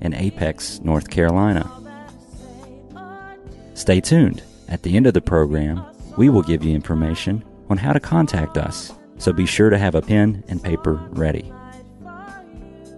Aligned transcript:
in 0.00 0.14
Apex, 0.14 0.80
North 0.80 1.10
Carolina. 1.10 1.70
Stay 3.74 4.00
tuned. 4.00 4.42
At 4.68 4.82
the 4.82 4.96
end 4.96 5.06
of 5.06 5.14
the 5.14 5.20
program, 5.20 5.84
we 6.16 6.28
will 6.28 6.42
give 6.42 6.62
you 6.62 6.74
information 6.74 7.44
on 7.68 7.78
how 7.78 7.92
to 7.92 8.00
contact 8.00 8.56
us, 8.58 8.92
so 9.18 9.32
be 9.32 9.46
sure 9.46 9.70
to 9.70 9.78
have 9.78 9.94
a 9.94 10.02
pen 10.02 10.44
and 10.48 10.62
paper 10.62 10.94
ready. 11.10 11.52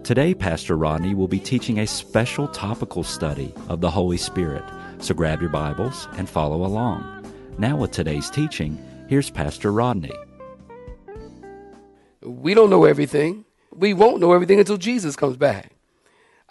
Today, 0.02 0.34
Pastor 0.34 0.76
Rodney 0.76 1.14
will 1.14 1.28
be 1.28 1.38
teaching 1.38 1.78
a 1.78 1.86
special 1.86 2.48
topical 2.48 3.04
study 3.04 3.54
of 3.68 3.80
the 3.80 3.90
Holy 3.90 4.16
Spirit, 4.16 4.64
so 4.98 5.14
grab 5.14 5.40
your 5.40 5.50
Bibles 5.50 6.08
and 6.16 6.28
follow 6.28 6.64
along. 6.64 7.24
Now, 7.58 7.76
with 7.76 7.92
today's 7.92 8.28
teaching, 8.28 8.78
here's 9.08 9.30
Pastor 9.30 9.70
Rodney. 9.70 10.12
We 12.22 12.54
don't 12.54 12.70
know 12.70 12.84
everything. 12.84 13.44
We 13.74 13.94
won't 13.94 14.20
know 14.20 14.32
everything 14.32 14.58
until 14.58 14.76
Jesus 14.76 15.16
comes 15.16 15.36
back. 15.36 15.71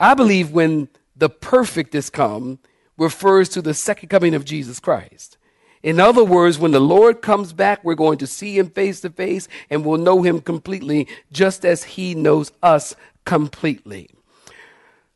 I 0.01 0.15
believe 0.15 0.49
when 0.49 0.89
the 1.15 1.29
perfect 1.29 1.93
is 1.93 2.09
come 2.09 2.57
refers 2.97 3.49
to 3.49 3.61
the 3.61 3.75
second 3.75 4.09
coming 4.09 4.33
of 4.33 4.43
Jesus 4.43 4.79
Christ. 4.79 5.37
In 5.83 5.99
other 5.99 6.23
words, 6.23 6.57
when 6.57 6.71
the 6.71 6.79
Lord 6.79 7.21
comes 7.21 7.53
back, 7.53 7.83
we're 7.83 7.93
going 7.93 8.17
to 8.17 8.25
see 8.25 8.57
him 8.57 8.71
face 8.71 8.99
to 9.01 9.11
face 9.11 9.47
and 9.69 9.85
we'll 9.85 9.99
know 9.99 10.23
him 10.23 10.41
completely, 10.41 11.07
just 11.31 11.63
as 11.63 11.83
he 11.83 12.15
knows 12.15 12.51
us 12.63 12.95
completely. 13.25 14.09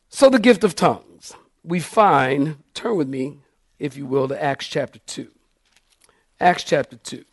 So, 0.09 0.29
the 0.29 0.37
gift 0.37 0.63
of 0.63 0.75
tongues, 0.75 1.33
we 1.63 1.79
find, 1.79 2.57
turn 2.75 2.95
with 2.95 3.09
me, 3.09 3.39
if 3.79 3.97
you 3.97 4.05
will, 4.05 4.27
to 4.27 4.41
Acts 4.41 4.67
chapter 4.67 4.99
2. 4.99 5.31
Acts 6.39 6.63
chapter 6.63 6.97
2, 6.97 7.25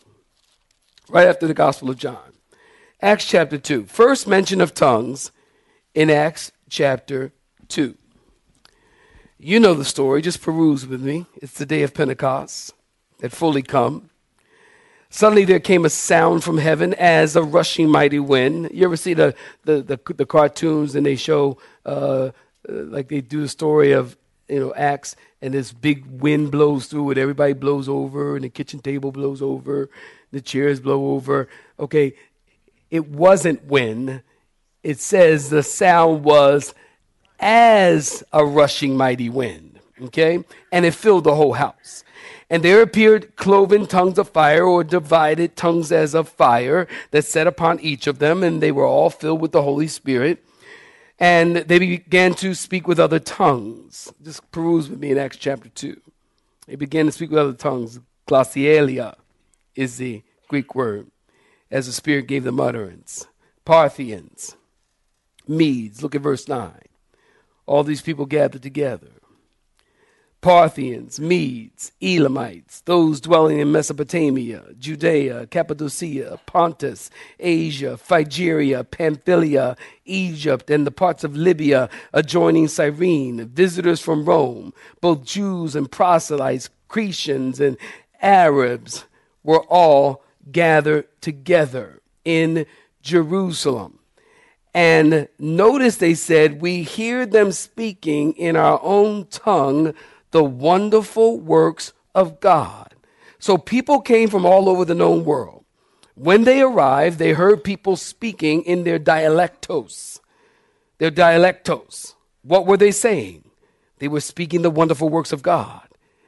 right 1.10 1.28
after 1.28 1.46
the 1.46 1.54
Gospel 1.54 1.90
of 1.90 1.98
John. 1.98 2.32
Acts 3.02 3.26
chapter 3.26 3.58
2. 3.58 3.84
First 3.84 4.26
mention 4.26 4.62
of 4.62 4.72
tongues 4.72 5.32
in 5.94 6.08
Acts 6.08 6.50
chapter 6.70 7.30
2. 7.72 7.94
You 9.38 9.58
know 9.58 9.74
the 9.74 9.84
story, 9.84 10.22
just 10.22 10.42
peruse 10.42 10.86
with 10.86 11.00
me. 11.00 11.26
It's 11.36 11.54
the 11.54 11.66
day 11.66 11.82
of 11.82 11.94
Pentecost 11.94 12.74
that 13.18 13.32
fully 13.32 13.62
come. 13.62 14.10
Suddenly 15.08 15.44
there 15.44 15.58
came 15.58 15.84
a 15.84 15.90
sound 15.90 16.44
from 16.44 16.58
heaven 16.58 16.94
as 16.94 17.34
a 17.34 17.42
rushing 17.42 17.88
mighty 17.88 18.18
wind. 18.18 18.70
You 18.72 18.84
ever 18.84 18.96
see 18.96 19.14
the, 19.14 19.34
the, 19.64 19.82
the, 19.82 20.14
the 20.14 20.26
cartoons 20.26 20.94
and 20.94 21.04
they 21.04 21.16
show, 21.16 21.58
uh, 21.84 21.88
uh, 21.88 22.30
like 22.68 23.08
they 23.08 23.20
do 23.20 23.40
the 23.40 23.48
story 23.48 23.92
of, 23.92 24.16
you 24.48 24.60
know, 24.60 24.74
Acts 24.74 25.16
and 25.40 25.54
this 25.54 25.72
big 25.72 26.04
wind 26.06 26.50
blows 26.52 26.86
through 26.86 27.10
it. 27.10 27.18
Everybody 27.18 27.54
blows 27.54 27.88
over 27.88 28.36
and 28.36 28.44
the 28.44 28.48
kitchen 28.48 28.80
table 28.80 29.12
blows 29.12 29.42
over, 29.42 29.90
the 30.30 30.40
chairs 30.40 30.78
blow 30.78 31.12
over. 31.14 31.48
Okay, 31.80 32.14
it 32.90 33.08
wasn't 33.08 33.64
wind. 33.64 34.22
It 34.82 34.98
says 34.98 35.50
the 35.50 35.62
sound 35.62 36.24
was 36.24 36.74
as 37.42 38.22
a 38.32 38.46
rushing 38.46 38.96
mighty 38.96 39.28
wind. 39.28 39.80
Okay? 40.00 40.42
And 40.70 40.86
it 40.86 40.94
filled 40.94 41.24
the 41.24 41.34
whole 41.34 41.54
house. 41.54 42.04
And 42.48 42.62
there 42.62 42.82
appeared 42.82 43.34
cloven 43.36 43.86
tongues 43.86 44.18
of 44.18 44.28
fire, 44.28 44.64
or 44.64 44.84
divided 44.84 45.56
tongues 45.56 45.90
as 45.90 46.14
of 46.14 46.28
fire, 46.28 46.86
that 47.10 47.24
set 47.24 47.46
upon 47.46 47.80
each 47.80 48.06
of 48.06 48.18
them, 48.18 48.42
and 48.42 48.62
they 48.62 48.72
were 48.72 48.86
all 48.86 49.10
filled 49.10 49.40
with 49.40 49.52
the 49.52 49.62
Holy 49.62 49.88
Spirit. 49.88 50.44
And 51.18 51.56
they 51.56 51.78
began 51.78 52.34
to 52.34 52.54
speak 52.54 52.86
with 52.86 53.00
other 53.00 53.18
tongues. 53.18 54.12
Just 54.22 54.50
peruse 54.52 54.88
with 54.88 55.00
me 55.00 55.12
in 55.12 55.18
Acts 55.18 55.36
chapter 55.36 55.68
2. 55.68 56.00
They 56.66 56.76
began 56.76 57.06
to 57.06 57.12
speak 57.12 57.30
with 57.30 57.38
other 57.38 57.52
tongues. 57.54 58.00
Glossolalia 58.28 59.16
is 59.74 59.96
the 59.96 60.22
Greek 60.48 60.74
word, 60.74 61.10
as 61.70 61.86
the 61.86 61.92
Spirit 61.92 62.26
gave 62.26 62.44
them 62.44 62.60
utterance. 62.60 63.26
Parthians, 63.64 64.56
Medes, 65.48 66.02
look 66.02 66.14
at 66.14 66.20
verse 66.20 66.48
9 66.48 66.72
all 67.72 67.82
these 67.82 68.02
people 68.02 68.26
gathered 68.26 68.62
together 68.62 69.08
Parthians, 70.42 71.18
Medes, 71.20 71.92
Elamites, 72.02 72.80
those 72.80 73.20
dwelling 73.20 73.60
in 73.60 73.70
Mesopotamia, 73.70 74.64
Judea, 74.76 75.46
Cappadocia, 75.46 76.40
Pontus, 76.46 77.10
Asia, 77.38 77.96
Phrygia, 77.96 78.82
Pamphylia, 78.82 79.76
Egypt, 80.04 80.68
and 80.68 80.84
the 80.84 80.90
parts 80.90 81.22
of 81.22 81.36
Libya 81.36 81.88
adjoining 82.12 82.66
Cyrene, 82.66 83.48
visitors 83.48 84.00
from 84.00 84.24
Rome, 84.24 84.74
both 85.00 85.24
Jews 85.24 85.76
and 85.76 85.90
proselytes, 85.90 86.70
Cretians 86.90 87.60
and 87.60 87.78
Arabs 88.20 89.04
were 89.44 89.62
all 89.62 90.24
gathered 90.50 91.06
together 91.20 92.00
in 92.24 92.66
Jerusalem. 93.00 94.00
And 94.74 95.28
notice 95.38 95.96
they 95.96 96.14
said, 96.14 96.60
We 96.60 96.82
hear 96.82 97.26
them 97.26 97.52
speaking 97.52 98.32
in 98.34 98.56
our 98.56 98.80
own 98.82 99.26
tongue 99.26 99.94
the 100.30 100.44
wonderful 100.44 101.38
works 101.38 101.92
of 102.14 102.40
God. 102.40 102.94
So 103.38 103.58
people 103.58 104.00
came 104.00 104.28
from 104.28 104.46
all 104.46 104.68
over 104.68 104.84
the 104.84 104.94
known 104.94 105.24
world. 105.24 105.64
When 106.14 106.44
they 106.44 106.60
arrived, 106.60 107.18
they 107.18 107.32
heard 107.32 107.64
people 107.64 107.96
speaking 107.96 108.62
in 108.62 108.84
their 108.84 108.98
dialectos. 108.98 110.20
Their 110.98 111.10
dialectos. 111.10 112.14
What 112.42 112.66
were 112.66 112.76
they 112.76 112.92
saying? 112.92 113.44
They 113.98 114.08
were 114.08 114.20
speaking 114.20 114.62
the 114.62 114.70
wonderful 114.70 115.08
works 115.08 115.32
of 115.32 115.42
God. 115.42 115.86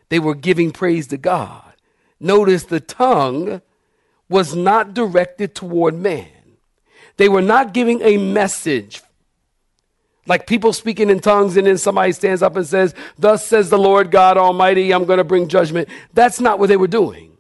They 0.09 0.19
were 0.19 0.35
giving 0.35 0.71
praise 0.71 1.07
to 1.09 1.17
God. 1.17 1.75
Notice 2.21 2.65
the 2.65 2.81
tongue 2.81 3.63
was 4.29 4.55
not 4.55 4.95
directed 4.95 5.55
toward 5.55 5.95
man. 5.95 6.29
They 7.17 7.29
were 7.29 7.43
not 7.43 7.73
giving 7.73 8.03
a 8.03 8.17
message. 8.17 9.03
Like 10.27 10.47
people 10.47 10.73
speaking 10.73 11.11
in 11.11 11.21
tongues, 11.21 11.57
and 11.57 11.67
then 11.67 11.77
somebody 11.77 12.13
stands 12.13 12.43
up 12.43 12.57
and 12.57 12.67
says, 12.67 12.95
Thus 13.19 13.47
says 13.47 13.69
the 13.69 13.79
Lord 13.79 14.11
God 14.11 14.39
Almighty, 14.39 14.93
I'm 14.93 15.05
going 15.05 15.19
to 15.19 15.25
bring 15.25 15.49
judgment. 15.49 15.89
That's 16.15 16.41
not 16.41 16.59
what 16.59 16.69
they 16.69 16.77
were 16.77 16.87
doing. 16.87 17.37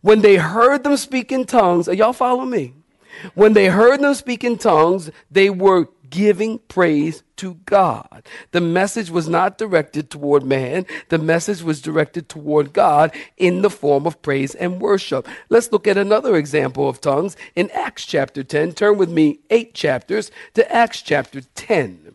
When 0.00 0.22
they 0.22 0.36
heard 0.36 0.82
them 0.82 0.96
speak 0.96 1.30
in 1.30 1.44
tongues, 1.44 1.86
y'all 1.88 2.14
follow 2.14 2.46
me? 2.46 2.74
When 3.34 3.52
they 3.52 3.66
heard 3.66 4.00
them 4.00 4.14
speak 4.14 4.44
in 4.44 4.56
tongues, 4.56 5.10
they 5.30 5.50
were 5.50 5.88
giving 6.10 6.58
praise 6.58 7.22
to 7.36 7.54
God. 7.64 8.26
The 8.50 8.60
message 8.60 9.10
was 9.10 9.28
not 9.28 9.56
directed 9.56 10.10
toward 10.10 10.44
man, 10.44 10.84
the 11.08 11.18
message 11.18 11.62
was 11.62 11.80
directed 11.80 12.28
toward 12.28 12.72
God 12.72 13.14
in 13.36 13.62
the 13.62 13.70
form 13.70 14.06
of 14.06 14.20
praise 14.20 14.54
and 14.54 14.80
worship. 14.80 15.26
Let's 15.48 15.72
look 15.72 15.86
at 15.86 15.96
another 15.96 16.36
example 16.36 16.88
of 16.88 17.00
tongues 17.00 17.36
in 17.54 17.70
Acts 17.70 18.04
chapter 18.04 18.42
10. 18.42 18.72
Turn 18.72 18.98
with 18.98 19.10
me 19.10 19.40
eight 19.48 19.72
chapters 19.72 20.30
to 20.54 20.70
Acts 20.70 21.00
chapter 21.00 21.40
10. 21.54 22.14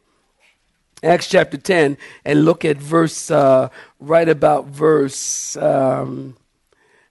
Acts 1.03 1.27
chapter 1.27 1.57
10, 1.57 1.97
and 2.23 2.45
look 2.45 2.65
at 2.65 2.77
verse, 2.77 3.29
uh, 3.29 3.69
right 3.99 4.27
about 4.27 4.65
verse, 4.65 5.55
um, 5.57 6.35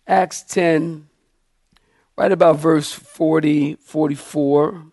Acts 0.07 0.43
10, 0.43 1.07
right 2.17 2.33
about 2.33 2.59
verse 2.59 2.93
40, 2.93 3.77
44. 3.77 4.87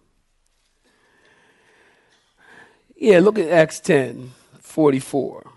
Yeah, 3.01 3.17
look 3.17 3.39
at 3.39 3.49
Acts 3.49 3.79
10 3.79 4.31
44. 4.59 5.49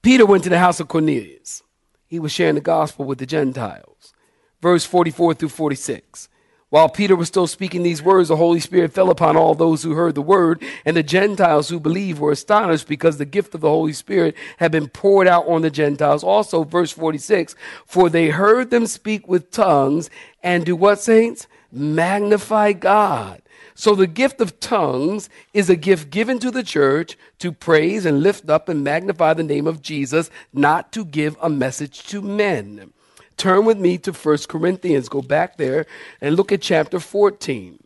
Peter 0.00 0.24
went 0.24 0.44
to 0.44 0.48
the 0.48 0.58
house 0.58 0.80
of 0.80 0.88
Cornelius. 0.88 1.62
He 2.06 2.18
was 2.18 2.32
sharing 2.32 2.54
the 2.54 2.62
gospel 2.62 3.04
with 3.04 3.18
the 3.18 3.26
Gentiles. 3.26 4.14
Verse 4.62 4.86
44 4.86 5.34
through 5.34 5.50
46. 5.50 6.30
While 6.70 6.88
Peter 6.88 7.14
was 7.14 7.28
still 7.28 7.46
speaking 7.46 7.82
these 7.82 8.02
words, 8.02 8.30
the 8.30 8.36
Holy 8.36 8.60
Spirit 8.60 8.94
fell 8.94 9.10
upon 9.10 9.36
all 9.36 9.54
those 9.54 9.82
who 9.82 9.92
heard 9.92 10.14
the 10.14 10.22
word, 10.22 10.62
and 10.86 10.96
the 10.96 11.02
Gentiles 11.02 11.68
who 11.68 11.78
believed 11.78 12.18
were 12.18 12.32
astonished 12.32 12.88
because 12.88 13.18
the 13.18 13.26
gift 13.26 13.54
of 13.54 13.60
the 13.60 13.68
Holy 13.68 13.92
Spirit 13.92 14.34
had 14.56 14.72
been 14.72 14.88
poured 14.88 15.28
out 15.28 15.46
on 15.46 15.60
the 15.60 15.70
Gentiles. 15.70 16.24
Also, 16.24 16.64
verse 16.64 16.92
46 16.92 17.54
For 17.84 18.08
they 18.08 18.30
heard 18.30 18.70
them 18.70 18.86
speak 18.86 19.28
with 19.28 19.50
tongues 19.50 20.08
and 20.42 20.64
do 20.64 20.76
what, 20.76 20.98
saints? 20.98 21.46
Magnify 21.70 22.72
God. 22.72 23.42
So 23.78 23.94
the 23.94 24.06
gift 24.06 24.40
of 24.40 24.58
tongues 24.58 25.28
is 25.52 25.68
a 25.68 25.76
gift 25.76 26.08
given 26.08 26.38
to 26.38 26.50
the 26.50 26.62
church 26.62 27.18
to 27.40 27.52
praise 27.52 28.06
and 28.06 28.22
lift 28.22 28.48
up 28.48 28.70
and 28.70 28.82
magnify 28.82 29.34
the 29.34 29.42
name 29.42 29.66
of 29.66 29.82
Jesus, 29.82 30.30
not 30.50 30.92
to 30.92 31.04
give 31.04 31.36
a 31.42 31.50
message 31.50 32.06
to 32.06 32.22
men. 32.22 32.94
Turn 33.36 33.66
with 33.66 33.78
me 33.78 33.98
to 33.98 34.12
1 34.12 34.38
Corinthians. 34.48 35.10
Go 35.10 35.20
back 35.20 35.58
there 35.58 35.84
and 36.22 36.36
look 36.36 36.52
at 36.52 36.62
chapter 36.62 36.98
14. 36.98 37.78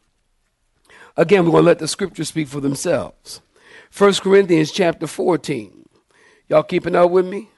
Again, 1.16 1.44
we're 1.44 1.50
going 1.50 1.64
to 1.64 1.66
let 1.66 1.80
the 1.80 1.88
scriptures 1.88 2.28
speak 2.28 2.46
for 2.46 2.60
themselves. 2.60 3.40
1 3.96 4.14
Corinthians 4.14 4.70
chapter 4.70 5.08
14. 5.08 5.88
Y'all 6.48 6.62
keeping 6.62 6.94
up 6.94 7.10
with 7.10 7.26
me? 7.26 7.48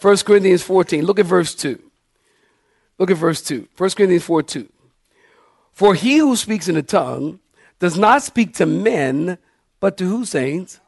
1 0.00 0.18
Corinthians 0.18 0.62
14. 0.62 1.04
Look 1.04 1.18
at 1.18 1.26
verse 1.26 1.52
2. 1.56 1.82
Look 2.98 3.10
at 3.10 3.16
verse 3.16 3.42
2. 3.42 3.66
1 3.76 3.90
Corinthians 3.90 4.22
4 4.22 4.42
2. 4.44 4.68
For 5.72 5.96
he 5.96 6.18
who 6.18 6.36
speaks 6.36 6.68
in 6.68 6.76
a 6.76 6.82
tongue 6.82 7.40
does 7.82 7.98
not 7.98 8.22
speak 8.22 8.54
to 8.54 8.64
men, 8.64 9.38
but 9.80 9.96
to 9.96 10.04
who, 10.04 10.24
saints? 10.24 10.78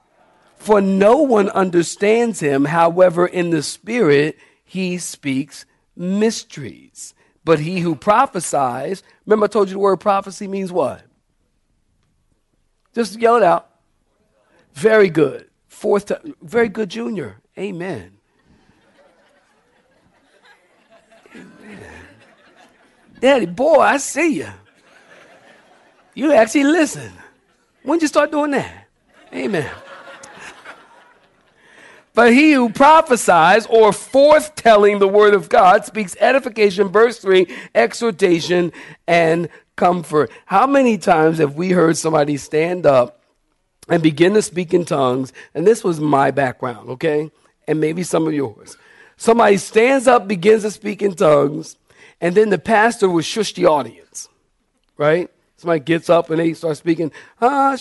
For 0.55 0.81
no 0.81 1.17
one 1.17 1.49
understands 1.49 2.39
him. 2.39 2.67
However, 2.67 3.27
in 3.27 3.51
the 3.51 3.65
Spirit, 3.65 4.39
he 4.65 4.99
speaks 4.99 5.67
mysteries. 5.97 7.13
But 7.45 7.59
he 7.59 7.81
who 7.81 7.97
prophesies, 7.97 9.03
remember 9.27 9.47
I 9.47 9.49
told 9.49 9.71
you 9.71 9.73
the 9.73 9.81
word 9.81 9.97
prophecy 9.97 10.47
means 10.47 10.71
what? 10.71 11.03
Just 12.95 13.19
yell 13.19 13.39
it 13.39 13.43
out. 13.43 13.69
Very 14.75 15.11
good. 15.11 15.51
Fourth 15.67 16.07
time. 16.07 16.37
Very 16.43 16.69
good, 16.69 16.91
Junior. 16.91 17.41
Amen. 17.59 18.19
Amen. 21.35 21.81
Daddy, 23.19 23.47
boy, 23.47 23.81
I 23.81 23.97
see 23.97 24.37
you. 24.37 24.53
You 26.15 26.33
actually 26.33 26.65
listen. 26.65 27.13
When 27.83 28.01
you 28.01 28.07
start 28.07 28.31
doing 28.31 28.53
that? 28.53 28.87
Amen. 29.33 29.71
But 32.15 32.33
he 32.33 32.53
who 32.53 32.71
prophesies 32.71 33.67
or 33.67 33.91
forthtelling 33.91 35.01
the 35.01 35.09
word 35.09 35.35
of 35.35 35.49
God 35.49 35.85
speaks 35.85 36.17
edification, 36.21 36.89
verse 36.89 37.19
3, 37.19 37.49
exhortation, 37.75 38.73
and 39.09 39.49
comfort. 39.75 40.31
How 40.47 40.69
many 40.69 40.97
times 40.97 41.39
have 41.39 41.57
we 41.57 41.71
heard 41.71 41.97
somebody 41.97 42.37
stand 42.37 42.87
up 42.87 43.21
and 43.89 44.01
begin 44.01 44.35
to 44.35 44.43
speak 44.43 44.73
in 44.73 44.85
tongues? 44.85 45.33
And 45.55 45.67
this 45.67 45.83
was 45.83 45.99
my 45.99 46.31
background, 46.31 46.89
okay? 46.91 47.33
And 47.67 47.81
maybe 47.81 48.05
some 48.05 48.29
of 48.29 48.33
yours. 48.33 48.77
Somebody 49.17 49.57
stands 49.57 50.07
up, 50.07 50.29
begins 50.29 50.63
to 50.63 50.71
speak 50.71 51.03
in 51.03 51.15
tongues, 51.15 51.77
and 52.21 52.37
then 52.37 52.51
the 52.51 52.59
pastor 52.59 53.09
will 53.09 53.23
shush 53.23 53.55
the 53.55 53.67
audience, 53.67 54.29
right? 54.97 55.31
Somebody 55.57 55.81
gets 55.81 56.11
up 56.11 56.31
and 56.31 56.41
they 56.41 56.55
start 56.55 56.77
speaking, 56.77 57.13
ah, 57.41 57.71
they 57.73 57.77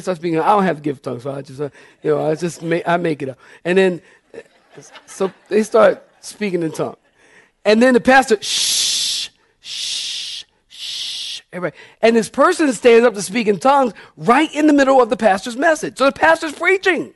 start 0.00 0.16
speaking. 0.16 0.40
I 0.40 0.46
don't 0.48 0.64
have 0.64 0.82
gift 0.82 1.04
tongues, 1.04 1.22
so 1.22 1.32
I 1.32 1.42
just, 1.42 1.60
uh, 1.60 1.70
you 2.02 2.10
know, 2.10 2.28
I 2.28 2.34
just 2.34 2.62
make, 2.62 2.86
I 2.86 2.96
make 2.96 3.22
it 3.22 3.30
up. 3.30 3.38
And 3.64 3.78
then, 3.78 4.02
so 5.06 5.32
they 5.48 5.62
start 5.62 6.06
speaking 6.20 6.62
in 6.62 6.72
tongues. 6.72 6.96
And 7.64 7.82
then 7.82 7.94
the 7.94 8.00
pastor, 8.00 8.40
shh, 8.42 9.30
shh, 9.60 10.44
shh, 10.68 11.40
everybody. 11.52 11.76
And 12.02 12.14
this 12.14 12.28
person 12.28 12.72
stands 12.72 13.06
up 13.06 13.14
to 13.14 13.22
speak 13.22 13.46
in 13.48 13.58
tongues 13.58 13.92
right 14.16 14.52
in 14.54 14.66
the 14.66 14.72
middle 14.72 15.00
of 15.00 15.10
the 15.10 15.16
pastor's 15.16 15.56
message. 15.56 15.98
So 15.98 16.06
the 16.06 16.12
pastor's 16.12 16.52
preaching. 16.52 17.14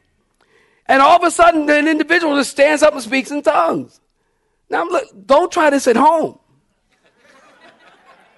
And 0.87 1.02
all 1.02 1.17
of 1.17 1.22
a 1.22 1.31
sudden, 1.31 1.70
an 1.70 1.87
individual 1.87 2.37
just 2.37 2.50
stands 2.50 2.82
up 2.82 2.94
and 2.94 3.02
speaks 3.02 3.31
in 3.31 3.43
tongues. 3.43 4.00
Now, 4.69 4.84
look, 4.84 5.05
don't 5.26 5.52
try 5.52 5.70
this 5.70 5.87
at 5.87 5.96
home. 5.96 6.38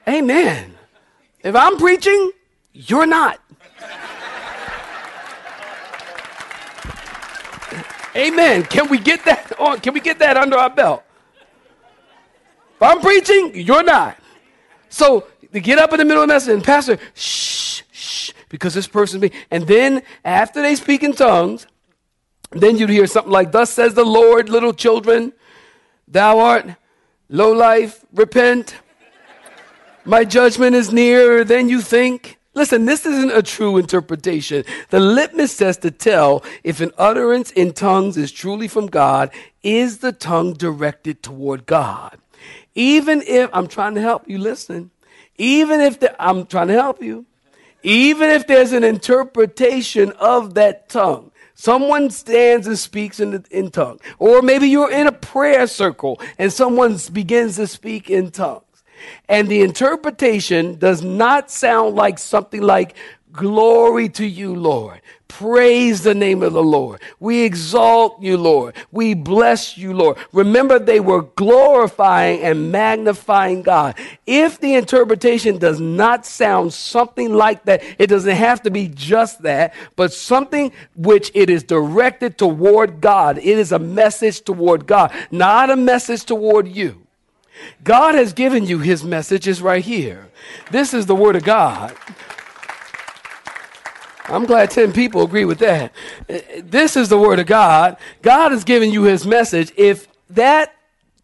Amen. 0.09 0.75
If 1.43 1.55
I'm 1.55 1.77
preaching, 1.77 2.33
you're 2.73 3.07
not. 3.07 3.41
Amen. 8.15 8.65
Can 8.65 8.89
we 8.89 8.99
get 8.99 9.25
that 9.25 9.53
on? 9.59 9.81
Can 9.81 9.95
we 9.95 10.01
get 10.01 10.19
that 10.19 10.37
under 10.37 10.57
our 10.57 10.71
belt? 10.71 11.03
If 12.77 12.83
I'm 12.83 13.01
preaching, 13.01 13.53
you're 13.55 13.85
not. 13.85 14.17
So 14.89 15.27
to 15.53 15.61
get 15.61 15.79
up 15.79 15.93
in 15.93 15.99
the 15.99 16.05
middle 16.05 16.23
of 16.23 16.29
the 16.29 16.35
message 16.35 16.55
and 16.55 16.65
pastor, 16.65 16.99
shh, 17.15 17.83
shh, 17.93 18.33
because 18.49 18.75
this 18.75 18.87
person's 18.87 19.23
me. 19.23 19.31
And 19.51 19.67
then 19.67 20.03
after 20.25 20.61
they 20.61 20.75
speak 20.75 21.03
in 21.03 21.13
tongues, 21.13 21.67
then 22.51 22.77
you'd 22.77 22.91
hear 22.91 23.07
something 23.07 23.33
like, 23.33 23.53
Thus 23.53 23.71
says 23.71 23.95
the 23.95 24.05
Lord, 24.05 24.49
little 24.49 24.75
children, 24.75 25.33
thou 26.07 26.39
art 26.39 26.67
low 27.29 27.53
life, 27.53 28.05
repent. 28.13 28.77
My 30.05 30.25
judgment 30.25 30.75
is 30.75 30.93
nearer 30.93 31.45
than 31.45 31.69
you 31.69 31.81
think. 31.81 32.39
Listen, 32.55 32.87
this 32.87 33.07
isn't 33.07 33.31
a 33.31 33.43
true 33.43 33.79
interpretation. 33.79 34.65
The 34.91 34.99
litmus 34.99 35.57
test 35.57 35.83
to 35.83 35.93
tell 35.93 36.45
if 36.65 36.81
an 36.81 36.91
utterance 36.99 37.53
in 37.53 37.73
tongues 37.73 38.17
is 38.17 38.33
truly 38.33 38.67
from 38.67 38.89
God 38.89 39.31
is 39.63 39.99
the 39.99 40.11
tongue 40.11 40.55
directed 40.55 41.23
toward 41.23 41.67
God. 41.67 42.19
Even 42.75 43.23
if, 43.23 43.49
I'm 43.53 43.69
trying 43.69 43.95
to 43.95 44.01
help 44.01 44.29
you 44.29 44.39
listen, 44.39 44.91
even 45.39 45.81
if 45.81 46.01
the, 46.01 46.21
I'm 46.23 46.47
trying 46.47 46.69
to 46.69 46.75
help 46.75 47.01
you, 47.01 47.25
even 47.85 48.29
if 48.29 48.49
there's 48.49 48.73
an 48.73 48.85
interpretation 48.85 50.11
of 50.19 50.55
that 50.55 50.89
tongue, 50.89 51.31
someone 51.55 52.11
stands 52.11 52.67
and 52.67 52.79
speaks 52.79 53.21
in, 53.21 53.31
the, 53.31 53.45
in 53.53 53.71
tongue, 53.71 54.01
or 54.19 54.43
maybe 54.43 54.67
you're 54.67 54.91
in 54.91 55.07
a 55.07 55.13
prayer 55.13 55.69
circle 55.69 56.21
and 56.39 56.53
someone 56.53 56.99
begins 57.13 57.57
to 57.57 57.69
speak 57.69 58.11
in 58.11 58.33
tongue 58.33 58.63
and 59.29 59.49
the 59.49 59.63
interpretation 59.63 60.79
does 60.79 61.03
not 61.03 61.51
sound 61.51 61.95
like 61.95 62.19
something 62.19 62.63
like, 62.63 62.97
Glory 63.33 64.11
to 64.11 64.27
you, 64.27 64.55
Lord. 64.55 65.01
Praise 65.27 66.03
the 66.03 66.15
name 66.15 66.43
of 66.43 66.53
the 66.53 66.63
Lord. 66.63 67.01
We 67.19 67.45
exalt 67.45 68.21
you, 68.21 68.37
Lord. 68.37 68.77
We 68.91 69.15
bless 69.15 69.79
you, 69.79 69.95
Lord. 69.95 70.19
Remember, 70.35 70.79
they 70.79 71.01
were 71.01 71.23
glorifying 71.23 72.43
and 72.43 72.71
magnifying 72.71 73.63
God. 73.63 73.97
If 74.27 74.61
the 74.61 74.75
interpretation 74.75 75.57
does 75.57 75.81
not 75.81 76.27
sound 76.27 76.75
something 76.75 77.33
like 77.33 77.65
that, 77.65 77.83
it 77.99 78.09
doesn't 78.09 78.37
have 78.37 78.63
to 78.65 78.71
be 78.71 78.89
just 78.89 79.41
that, 79.43 79.73
but 79.97 80.13
something 80.13 80.71
which 80.95 81.31
it 81.33 81.49
is 81.49 81.63
directed 81.63 82.37
toward 82.37 83.01
God. 83.01 83.39
It 83.39 83.59
is 83.59 83.73
a 83.73 83.79
message 83.79 84.43
toward 84.43 84.87
God, 84.87 85.11
not 85.31 85.71
a 85.71 85.77
message 85.77 86.27
toward 86.27 86.69
you. 86.69 87.02
God 87.85 88.15
has 88.15 88.33
given 88.33 88.67
you 88.67 88.79
his 88.79 89.05
message, 89.05 89.47
is 89.49 89.63
right 89.63 89.85
here. 89.85 90.29
This 90.71 90.95
is 90.95 91.07
the 91.07 91.15
word 91.15 91.37
of 91.37 91.45
God. 91.45 91.97
I'm 94.25 94.47
glad 94.47 94.71
10 94.71 94.93
people 94.93 95.23
agree 95.23 95.45
with 95.45 95.59
that. 95.59 95.93
This 96.59 96.97
is 96.97 97.09
the 97.09 97.19
word 97.19 97.39
of 97.39 97.47
God. 97.47 97.97
God 98.23 98.53
has 98.53 98.65
given 98.65 98.91
you 98.91 99.03
his 99.03 99.27
message. 99.27 99.73
If 99.77 100.09
that 100.31 100.75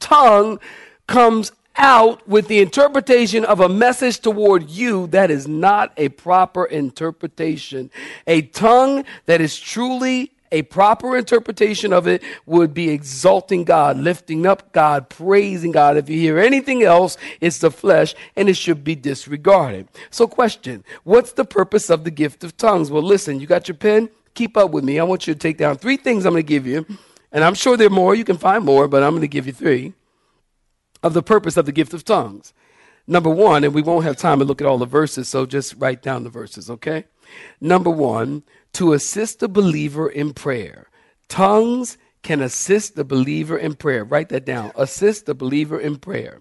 tongue 0.01 0.61
comes 1.07 1.53
out 1.77 2.27
with 2.29 2.49
the 2.49 2.59
interpretation 2.59 3.45
of 3.45 3.61
a 3.61 3.69
message 3.69 4.19
toward 4.21 4.69
you, 4.69 5.07
that 5.09 5.31
is 5.31 5.47
not 5.47 5.93
a 5.97 6.09
proper 6.11 6.65
interpretation. 6.65 7.91
A 8.27 8.43
tongue 8.43 9.05
that 9.27 9.41
is 9.41 9.59
truly 9.59 10.33
a 10.51 10.63
proper 10.63 11.17
interpretation 11.17 11.93
of 11.93 12.07
it 12.07 12.23
would 12.47 12.75
be 12.75 12.91
exalting 12.91 13.65
God, 13.65 13.99
lifting 13.99 14.47
up 14.47 14.73
God, 14.73 15.09
praising 15.09 15.73
God. 15.73 15.97
If 15.97 16.09
you 16.09 16.19
hear 16.19 16.39
anything 16.39 16.83
else, 16.83 17.17
it's 17.41 17.59
the 17.59 17.71
flesh 17.71 18.15
and 18.37 18.49
it 18.49 18.57
should 18.57 18.85
be 18.85 18.95
disregarded. 18.95 19.89
So, 20.11 20.27
question 20.27 20.85
What's 21.05 21.33
the 21.33 21.45
purpose 21.45 21.91
of 21.91 22.05
the 22.05 22.11
gift 22.11 22.45
of 22.45 22.57
tongues? 22.57 22.91
Well, 22.91 23.03
listen, 23.03 23.41
you 23.41 23.47
got 23.47 23.69
your 23.69 23.77
pen? 23.77 24.11
Keep 24.35 24.57
up 24.57 24.71
with 24.71 24.85
me. 24.85 24.99
I 24.99 25.05
want 25.05 25.27
you 25.27 25.35
to 25.35 25.39
take 25.39 25.59
down 25.59 25.77
three 25.77 25.97
things 25.97 26.25
I'm 26.25 26.33
going 26.33 26.45
to 26.45 26.49
give 26.49 26.67
you. 26.67 26.87
And 27.33 27.45
I'm 27.45 27.55
sure 27.55 27.77
there 27.77 27.89
are 27.89 27.91
more. 27.91 28.15
You 28.15 28.25
can 28.25 28.39
find 28.39 28.65
more, 28.65 28.89
but 28.89 29.03
I'm 29.03 29.11
going 29.11 29.23
to 29.23 29.29
give 29.29 29.47
you 29.47 29.53
three 29.53 29.95
of 31.03 31.15
the 31.15 31.23
purpose 31.23 31.57
of 31.57 31.67
the 31.67 31.73
gift 31.73 31.93
of 31.93 32.05
tongues. 32.05 32.53
Number 33.07 33.31
one, 33.31 33.65
and 33.65 33.75
we 33.75 33.83
won't 33.83 34.05
have 34.05 34.17
time 34.17 34.39
to 34.39 34.45
look 34.45 34.61
at 34.61 34.67
all 34.67 34.79
the 34.79 34.87
verses, 34.87 35.29
so 35.29 35.47
just 35.47 35.75
write 35.79 36.03
down 36.03 36.25
the 36.25 36.31
verses, 36.31 36.69
okay? 36.69 37.05
Number 37.61 37.91
one, 37.91 38.43
to 38.75 38.93
assist 38.93 39.41
the 39.41 39.49
believer 39.49 40.09
in 40.09 40.33
prayer. 40.35 40.89
Tongues 41.29 41.99
can 42.23 42.41
assist 42.41 42.97
the 42.97 43.05
believer 43.05 43.57
in 43.57 43.75
prayer. 43.75 44.05
Write 44.05 44.29
that 44.31 44.45
down. 44.45 44.73
Assist 44.77 45.27
the 45.27 45.35
believer 45.35 45.79
in 45.79 45.97
prayer. 45.97 46.41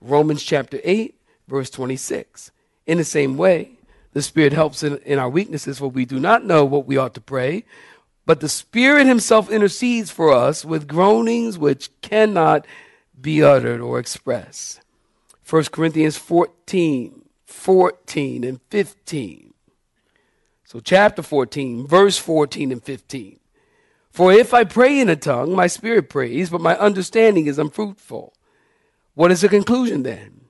Romans 0.00 0.42
chapter 0.42 0.80
8, 0.84 1.14
verse 1.48 1.70
26. 1.70 2.50
In 2.86 2.98
the 2.98 3.04
same 3.04 3.36
way, 3.36 3.78
the 4.12 4.22
Spirit 4.22 4.52
helps 4.52 4.82
in, 4.82 4.98
in 4.98 5.18
our 5.18 5.28
weaknesses, 5.28 5.78
for 5.78 5.88
we 5.88 6.04
do 6.04 6.20
not 6.20 6.44
know 6.44 6.64
what 6.64 6.86
we 6.86 6.96
ought 6.96 7.14
to 7.14 7.20
pray, 7.20 7.64
but 8.26 8.40
the 8.40 8.48
Spirit 8.48 9.06
Himself 9.06 9.50
intercedes 9.50 10.10
for 10.10 10.32
us 10.32 10.64
with 10.64 10.88
groanings 10.88 11.58
which 11.58 11.90
cannot 12.00 12.66
be 13.20 13.42
uttered 13.42 13.80
or 13.80 13.98
expressed. 13.98 14.80
1 15.48 15.64
Corinthians 15.66 16.16
14, 16.16 17.22
14 17.46 18.44
and 18.44 18.60
15. 18.70 19.53
So, 20.74 20.80
chapter 20.80 21.22
14, 21.22 21.86
verse 21.86 22.18
14 22.18 22.72
and 22.72 22.82
15. 22.82 23.38
For 24.10 24.32
if 24.32 24.52
I 24.52 24.64
pray 24.64 24.98
in 24.98 25.08
a 25.08 25.14
tongue, 25.14 25.54
my 25.54 25.68
spirit 25.68 26.08
prays, 26.08 26.50
but 26.50 26.60
my 26.60 26.76
understanding 26.76 27.46
is 27.46 27.60
unfruitful. 27.60 28.34
What 29.14 29.30
is 29.30 29.42
the 29.42 29.48
conclusion 29.48 30.02
then? 30.02 30.46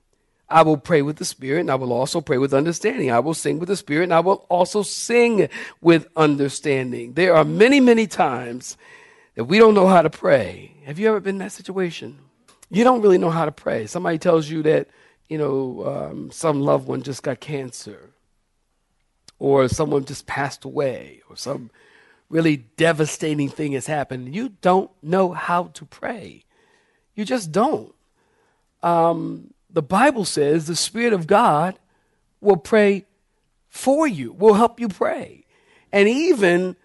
I 0.49 0.63
will 0.63 0.77
pray 0.77 1.03
with 1.03 1.17
the 1.17 1.25
Spirit, 1.25 1.59
and 1.59 1.69
I 1.69 1.75
will 1.75 1.93
also 1.93 2.21
pray 2.21 2.39
with 2.39 2.55
understanding. 2.55 3.11
I 3.11 3.19
will 3.19 3.35
sing 3.35 3.59
with 3.59 3.69
the 3.69 3.75
Spirit, 3.75 4.05
and 4.05 4.13
I 4.15 4.19
will 4.19 4.47
also 4.49 4.81
sing 4.81 5.47
with 5.81 6.07
understanding. 6.15 7.13
There 7.13 7.35
are 7.35 7.43
many, 7.43 7.79
many 7.79 8.07
times 8.07 8.77
that 9.35 9.43
we 9.43 9.59
don't 9.59 9.75
know 9.75 9.87
how 9.87 10.01
to 10.01 10.09
pray. 10.09 10.71
Have 10.85 10.97
you 10.97 11.07
ever 11.07 11.19
been 11.19 11.35
in 11.35 11.39
that 11.39 11.51
situation? 11.51 12.17
You 12.71 12.83
don't 12.83 13.03
really 13.03 13.19
know 13.19 13.29
how 13.29 13.45
to 13.45 13.51
pray. 13.51 13.85
Somebody 13.85 14.17
tells 14.17 14.49
you 14.49 14.63
that, 14.63 14.87
you 15.29 15.37
know, 15.37 15.85
um, 15.85 16.31
some 16.31 16.61
loved 16.61 16.87
one 16.87 17.03
just 17.03 17.21
got 17.21 17.39
cancer 17.39 18.14
or 19.39 19.67
someone 19.67 20.05
just 20.05 20.25
passed 20.25 20.65
away, 20.65 21.21
or 21.29 21.35
some 21.35 21.69
really 22.29 22.57
devastating 22.77 23.49
thing 23.49 23.73
has 23.73 23.87
happened. 23.87 24.35
You 24.35 24.49
don't 24.61 24.91
know 25.03 25.33
how 25.33 25.65
to 25.73 25.85
pray. 25.85 26.43
You 27.15 27.25
just 27.25 27.51
don't. 27.51 27.93
Um, 28.81 29.53
the 29.69 29.81
Bible 29.81 30.25
says 30.25 30.67
the 30.67 30.75
Spirit 30.75 31.13
of 31.13 31.27
God 31.27 31.77
will 32.41 32.57
pray 32.57 33.05
for 33.69 34.07
you, 34.07 34.31
will 34.31 34.53
help 34.53 34.79
you 34.79 34.87
pray. 34.87 35.45
And 35.91 36.07
even 36.07 36.75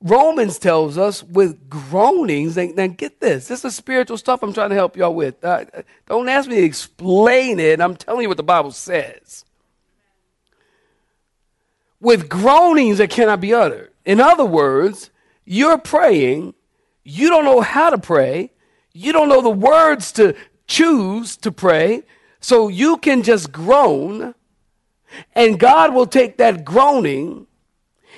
Romans 0.00 0.58
tells 0.58 0.96
us 0.96 1.22
with 1.22 1.68
groanings, 1.68 2.56
and, 2.56 2.78
and 2.78 2.96
get 2.96 3.20
this, 3.20 3.48
this 3.48 3.64
is 3.64 3.74
spiritual 3.74 4.16
stuff 4.16 4.42
I'm 4.42 4.52
trying 4.52 4.70
to 4.70 4.76
help 4.76 4.96
y'all 4.96 5.14
with. 5.14 5.44
Uh, 5.44 5.64
don't 6.06 6.28
ask 6.28 6.48
me 6.48 6.56
to 6.56 6.62
explain 6.62 7.58
it. 7.58 7.80
I'm 7.80 7.96
telling 7.96 8.22
you 8.22 8.28
what 8.28 8.36
the 8.36 8.42
Bible 8.42 8.70
says. 8.70 9.44
With 12.00 12.28
groanings 12.28 12.98
that 12.98 13.10
cannot 13.10 13.40
be 13.40 13.52
uttered. 13.52 13.92
In 14.04 14.20
other 14.20 14.44
words, 14.44 15.10
you're 15.44 15.78
praying, 15.78 16.54
you 17.04 17.28
don't 17.28 17.44
know 17.44 17.60
how 17.60 17.90
to 17.90 17.98
pray, 17.98 18.52
you 18.92 19.12
don't 19.12 19.28
know 19.28 19.42
the 19.42 19.50
words 19.50 20.12
to 20.12 20.34
choose 20.66 21.36
to 21.38 21.50
pray, 21.50 22.02
so 22.40 22.68
you 22.68 22.98
can 22.98 23.22
just 23.22 23.50
groan, 23.50 24.34
and 25.34 25.58
God 25.58 25.94
will 25.94 26.06
take 26.06 26.36
that 26.36 26.64
groaning 26.64 27.46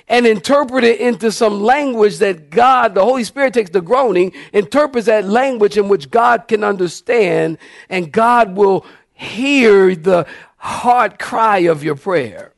and 0.08 0.26
interpret 0.26 0.82
it 0.84 1.00
into 1.00 1.30
some 1.30 1.60
language 1.60 2.18
that 2.18 2.50
God, 2.50 2.94
the 2.94 3.04
Holy 3.04 3.24
Spirit 3.24 3.54
takes 3.54 3.70
the 3.70 3.80
groaning, 3.80 4.32
interprets 4.52 5.06
that 5.06 5.24
language 5.24 5.78
in 5.78 5.88
which 5.88 6.10
God 6.10 6.48
can 6.48 6.64
understand, 6.64 7.58
and 7.88 8.12
God 8.12 8.56
will 8.56 8.84
hear 9.12 9.94
the 9.94 10.26
heart 10.56 11.18
cry 11.18 11.58
of 11.58 11.84
your 11.84 11.94
prayer. 11.94 12.52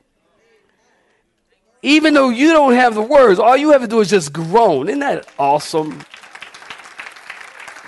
Even 1.82 2.14
though 2.14 2.30
you 2.30 2.52
don't 2.52 2.74
have 2.74 2.94
the 2.94 3.02
words, 3.02 3.40
all 3.40 3.56
you 3.56 3.72
have 3.72 3.82
to 3.82 3.88
do 3.88 4.00
is 4.00 4.10
just 4.10 4.32
groan. 4.32 4.88
Isn't 4.88 5.00
that 5.00 5.28
awesome? 5.38 6.04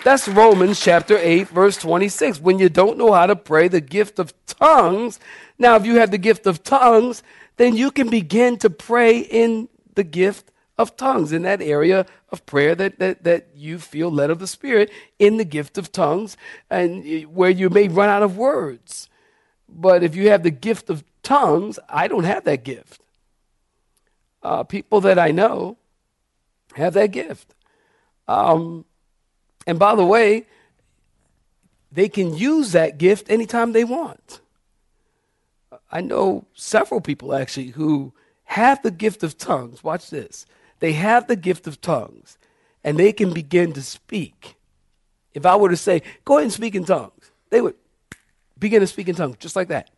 That's 0.02 0.28
Romans 0.28 0.80
chapter 0.80 1.16
8, 1.16 1.48
verse 1.48 1.78
26. 1.78 2.40
When 2.40 2.58
you 2.58 2.68
don't 2.68 2.98
know 2.98 3.12
how 3.12 3.26
to 3.26 3.36
pray, 3.36 3.68
the 3.68 3.80
gift 3.80 4.18
of 4.18 4.34
tongues. 4.46 5.20
Now, 5.58 5.76
if 5.76 5.86
you 5.86 5.96
have 5.96 6.10
the 6.10 6.18
gift 6.18 6.46
of 6.46 6.64
tongues, 6.64 7.22
then 7.56 7.76
you 7.76 7.90
can 7.90 8.10
begin 8.10 8.58
to 8.58 8.68
pray 8.68 9.20
in 9.20 9.68
the 9.94 10.04
gift 10.04 10.50
of 10.76 10.96
tongues, 10.96 11.32
in 11.32 11.42
that 11.42 11.62
area 11.62 12.04
of 12.30 12.44
prayer 12.46 12.74
that, 12.74 12.98
that, 12.98 13.22
that 13.22 13.48
you 13.54 13.78
feel 13.78 14.10
led 14.10 14.28
of 14.28 14.40
the 14.40 14.46
Spirit, 14.48 14.90
in 15.20 15.36
the 15.36 15.44
gift 15.44 15.78
of 15.78 15.92
tongues, 15.92 16.36
and 16.68 17.24
where 17.34 17.50
you 17.50 17.70
may 17.70 17.86
run 17.86 18.08
out 18.08 18.24
of 18.24 18.36
words. 18.36 19.08
But 19.68 20.02
if 20.02 20.16
you 20.16 20.30
have 20.30 20.42
the 20.42 20.50
gift 20.50 20.90
of 20.90 21.04
tongues, 21.22 21.78
I 21.88 22.08
don't 22.08 22.24
have 22.24 22.42
that 22.44 22.64
gift. 22.64 23.03
Uh, 24.44 24.62
people 24.62 25.00
that 25.00 25.18
I 25.18 25.30
know 25.30 25.78
have 26.74 26.94
that 26.94 27.12
gift. 27.12 27.54
Um, 28.28 28.84
and 29.66 29.78
by 29.78 29.94
the 29.94 30.04
way, 30.04 30.46
they 31.90 32.08
can 32.08 32.36
use 32.36 32.72
that 32.72 32.98
gift 32.98 33.30
anytime 33.30 33.72
they 33.72 33.84
want. 33.84 34.40
I 35.90 36.00
know 36.00 36.44
several 36.54 37.00
people 37.00 37.34
actually 37.34 37.68
who 37.68 38.12
have 38.44 38.82
the 38.82 38.90
gift 38.90 39.22
of 39.22 39.38
tongues. 39.38 39.82
Watch 39.82 40.10
this. 40.10 40.44
They 40.80 40.92
have 40.92 41.26
the 41.26 41.36
gift 41.36 41.66
of 41.66 41.80
tongues 41.80 42.36
and 42.82 42.98
they 42.98 43.12
can 43.12 43.32
begin 43.32 43.72
to 43.72 43.82
speak. 43.82 44.56
If 45.32 45.46
I 45.46 45.56
were 45.56 45.70
to 45.70 45.76
say, 45.76 46.02
go 46.24 46.34
ahead 46.34 46.44
and 46.44 46.52
speak 46.52 46.74
in 46.74 46.84
tongues, 46.84 47.30
they 47.50 47.60
would 47.60 47.76
begin 48.58 48.80
to 48.80 48.86
speak 48.86 49.08
in 49.08 49.14
tongues 49.14 49.36
just 49.38 49.56
like 49.56 49.68
that. 49.68 49.90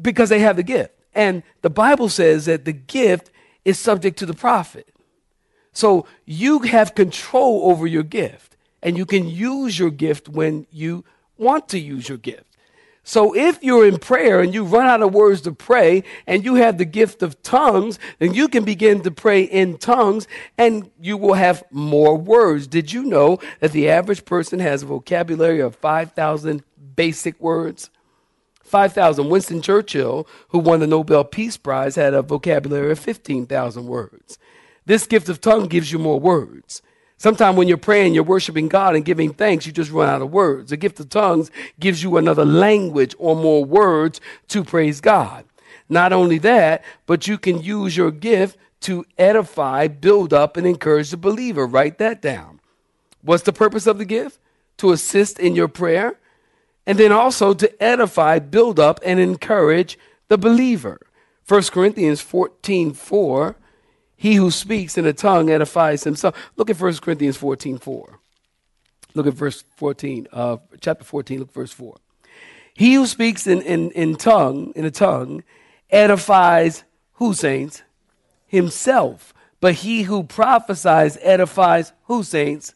Because 0.00 0.28
they 0.28 0.40
have 0.40 0.56
the 0.56 0.62
gift. 0.62 0.94
And 1.14 1.42
the 1.62 1.70
Bible 1.70 2.08
says 2.08 2.46
that 2.46 2.64
the 2.64 2.72
gift 2.72 3.30
is 3.64 3.78
subject 3.78 4.18
to 4.18 4.26
the 4.26 4.34
prophet. 4.34 4.88
So 5.72 6.06
you 6.24 6.60
have 6.60 6.94
control 6.94 7.70
over 7.70 7.86
your 7.86 8.02
gift 8.02 8.56
and 8.82 8.96
you 8.96 9.06
can 9.06 9.28
use 9.28 9.78
your 9.78 9.90
gift 9.90 10.28
when 10.28 10.66
you 10.70 11.04
want 11.36 11.68
to 11.68 11.78
use 11.78 12.08
your 12.08 12.18
gift. 12.18 12.44
So 13.04 13.34
if 13.34 13.62
you're 13.62 13.86
in 13.86 13.98
prayer 13.98 14.40
and 14.40 14.52
you 14.52 14.64
run 14.64 14.86
out 14.86 15.00
of 15.00 15.14
words 15.14 15.40
to 15.42 15.52
pray 15.52 16.04
and 16.26 16.44
you 16.44 16.56
have 16.56 16.76
the 16.76 16.84
gift 16.84 17.22
of 17.22 17.42
tongues, 17.42 17.98
then 18.18 18.34
you 18.34 18.48
can 18.48 18.64
begin 18.64 19.00
to 19.02 19.10
pray 19.10 19.42
in 19.42 19.78
tongues 19.78 20.28
and 20.58 20.90
you 21.00 21.16
will 21.16 21.34
have 21.34 21.64
more 21.70 22.18
words. 22.18 22.66
Did 22.66 22.92
you 22.92 23.04
know 23.04 23.38
that 23.60 23.72
the 23.72 23.88
average 23.88 24.24
person 24.24 24.58
has 24.58 24.82
a 24.82 24.86
vocabulary 24.86 25.60
of 25.60 25.74
5,000 25.76 26.62
basic 26.96 27.40
words? 27.40 27.88
5,000. 28.68 29.28
Winston 29.28 29.62
Churchill, 29.62 30.26
who 30.48 30.58
won 30.58 30.80
the 30.80 30.86
Nobel 30.86 31.24
Peace 31.24 31.56
Prize, 31.56 31.96
had 31.96 32.14
a 32.14 32.22
vocabulary 32.22 32.92
of 32.92 32.98
15,000 32.98 33.86
words. 33.86 34.38
This 34.86 35.06
gift 35.06 35.28
of 35.28 35.40
tongue 35.40 35.66
gives 35.66 35.92
you 35.92 35.98
more 35.98 36.18
words. 36.20 36.82
Sometimes 37.18 37.58
when 37.58 37.66
you're 37.66 37.76
praying, 37.76 38.14
you're 38.14 38.22
worshiping 38.22 38.68
God 38.68 38.94
and 38.94 39.04
giving 39.04 39.32
thanks, 39.32 39.66
you 39.66 39.72
just 39.72 39.90
run 39.90 40.08
out 40.08 40.22
of 40.22 40.32
words. 40.32 40.70
The 40.70 40.76
gift 40.76 41.00
of 41.00 41.08
tongues 41.08 41.50
gives 41.80 42.02
you 42.02 42.16
another 42.16 42.44
language 42.44 43.14
or 43.18 43.34
more 43.34 43.64
words 43.64 44.20
to 44.48 44.62
praise 44.62 45.00
God. 45.00 45.44
Not 45.88 46.12
only 46.12 46.38
that, 46.38 46.84
but 47.06 47.26
you 47.26 47.36
can 47.36 47.60
use 47.60 47.96
your 47.96 48.12
gift 48.12 48.56
to 48.82 49.04
edify, 49.18 49.88
build 49.88 50.32
up, 50.32 50.56
and 50.56 50.66
encourage 50.66 51.10
the 51.10 51.16
believer. 51.16 51.66
Write 51.66 51.98
that 51.98 52.22
down. 52.22 52.60
What's 53.22 53.42
the 53.42 53.52
purpose 53.52 53.86
of 53.86 53.98
the 53.98 54.04
gift? 54.04 54.38
To 54.78 54.92
assist 54.92 55.40
in 55.40 55.56
your 55.56 55.66
prayer, 55.66 56.20
and 56.88 56.98
then 56.98 57.12
also 57.12 57.54
to 57.54 57.82
edify, 57.82 58.40
build 58.40 58.80
up, 58.80 58.98
and 59.04 59.20
encourage 59.20 59.96
the 60.26 60.38
believer. 60.38 60.98
1 61.46 61.62
Corinthians 61.64 62.20
14 62.20 62.92
4 62.92 63.56
he 64.20 64.34
who 64.34 64.50
speaks 64.50 64.98
in 64.98 65.06
a 65.06 65.12
tongue 65.12 65.48
edifies 65.48 66.02
himself. 66.02 66.34
Look 66.56 66.68
at 66.68 66.80
1 66.80 66.96
Corinthians 66.96 67.36
14 67.36 67.78
4. 67.78 68.18
Look 69.14 69.26
at 69.28 69.32
verse 69.32 69.64
14, 69.76 70.26
uh, 70.32 70.56
chapter 70.80 71.04
14, 71.04 71.38
look 71.38 71.52
verse 71.52 71.72
4. 71.72 71.96
He 72.74 72.94
who 72.94 73.06
speaks 73.06 73.46
in, 73.46 73.62
in, 73.62 73.90
in 73.92 74.16
tongue, 74.16 74.72
in 74.74 74.84
a 74.84 74.90
tongue, 74.90 75.44
edifies 75.88 76.84
who, 77.14 77.32
saints? 77.32 77.82
Himself. 78.46 79.32
But 79.60 79.74
he 79.74 80.02
who 80.02 80.24
prophesies 80.24 81.16
edifies 81.22 81.92
who, 82.04 82.22
saints? 82.22 82.74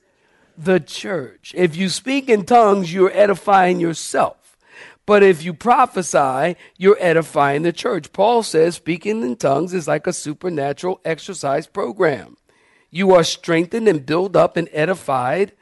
The 0.57 0.81
church. 0.81 1.53
If 1.57 1.77
you 1.77 1.89
speak 1.89 2.29
in 2.29 2.45
tongues, 2.45 2.93
you're 2.93 3.13
edifying 3.13 3.81
yourself. 3.81 4.57
But 5.05 5.23
if 5.23 5.43
you 5.45 5.53
prophesy, 5.53 6.57
you're 6.79 6.97
edifying 7.01 7.63
the 7.63 7.73
church. 7.73 8.13
Paul 8.13 8.43
says 8.43 8.77
speaking 8.77 9.23
in 9.23 9.37
tongues 9.37 9.75
is 9.75 9.89
like 9.89 10.07
a 10.07 10.13
supernatural 10.13 11.01
exercise 11.05 11.67
program. 11.67 12.37
You 12.91 13.13
are 13.13 13.25
strengthened 13.25 13.89
and 13.89 14.07
built 14.07 14.37
up 14.37 14.57
and 14.57 14.69
edified 14.73 15.53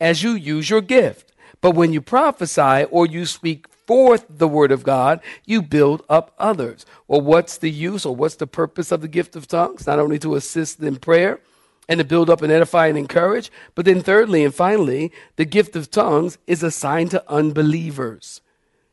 as 0.00 0.22
you 0.22 0.32
use 0.32 0.70
your 0.70 0.80
gift. 0.80 1.32
But 1.60 1.72
when 1.72 1.92
you 1.92 2.00
prophesy 2.00 2.84
or 2.90 3.06
you 3.06 3.26
speak 3.26 3.68
forth 3.86 4.24
the 4.28 4.48
word 4.48 4.72
of 4.72 4.82
God, 4.82 5.20
you 5.44 5.62
build 5.62 6.02
up 6.08 6.34
others. 6.38 6.86
Well, 7.06 7.20
what's 7.20 7.58
the 7.58 7.70
use 7.70 8.06
or 8.06 8.16
what's 8.16 8.36
the 8.36 8.46
purpose 8.46 8.90
of 8.90 9.00
the 9.02 9.08
gift 9.08 9.36
of 9.36 9.46
tongues? 9.46 9.86
Not 9.86 9.98
only 9.98 10.18
to 10.20 10.34
assist 10.34 10.80
in 10.80 10.96
prayer, 10.96 11.40
and 11.88 11.98
to 11.98 12.04
build 12.04 12.30
up 12.30 12.42
and 12.42 12.52
edify 12.52 12.86
and 12.86 12.96
encourage. 12.96 13.50
But 13.74 13.84
then, 13.84 14.00
thirdly 14.00 14.44
and 14.44 14.54
finally, 14.54 15.12
the 15.36 15.44
gift 15.44 15.74
of 15.76 15.90
tongues 15.90 16.38
is 16.46 16.62
assigned 16.62 17.10
to 17.12 17.30
unbelievers. 17.30 18.40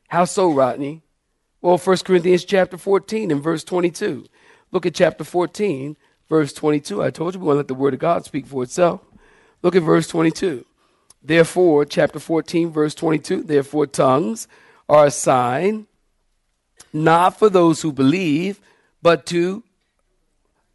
How 0.08 0.26
so, 0.26 0.52
Rodney? 0.52 1.02
Well, 1.62 1.78
1 1.78 1.98
Corinthians 2.06 2.46
chapter 2.46 2.78
14 2.78 3.32
and 3.32 3.44
verse 3.44 3.64
22. 3.64 4.26
Look 4.72 4.86
at 4.86 4.96
chapter 4.96 5.24
14, 5.24 5.98
verse 6.30 6.54
22. 6.54 7.04
I 7.04 7.10
told 7.10 7.34
you 7.34 7.40
we 7.40 7.48
want 7.48 7.56
to 7.56 7.60
let 7.60 7.68
the 7.68 7.76
word 7.76 7.94
of 7.94 8.00
God 8.00 8.26
speak 8.26 8.46
for 8.46 8.64
itself. 8.64 9.02
Look 9.62 9.76
at 9.76 9.84
verse 9.84 10.08
22. 10.08 10.66
Therefore, 11.24 11.84
chapter 11.86 12.20
14, 12.20 12.72
verse 12.72 12.96
22, 12.96 13.44
therefore 13.44 13.88
tongues 13.88 14.48
are 14.88 15.08
a 15.08 15.12
sign 15.12 15.88
not 16.94 17.38
for 17.38 17.50
those 17.50 17.82
who 17.82 17.92
believe, 17.92 18.62
but 19.02 19.26
to 19.28 19.64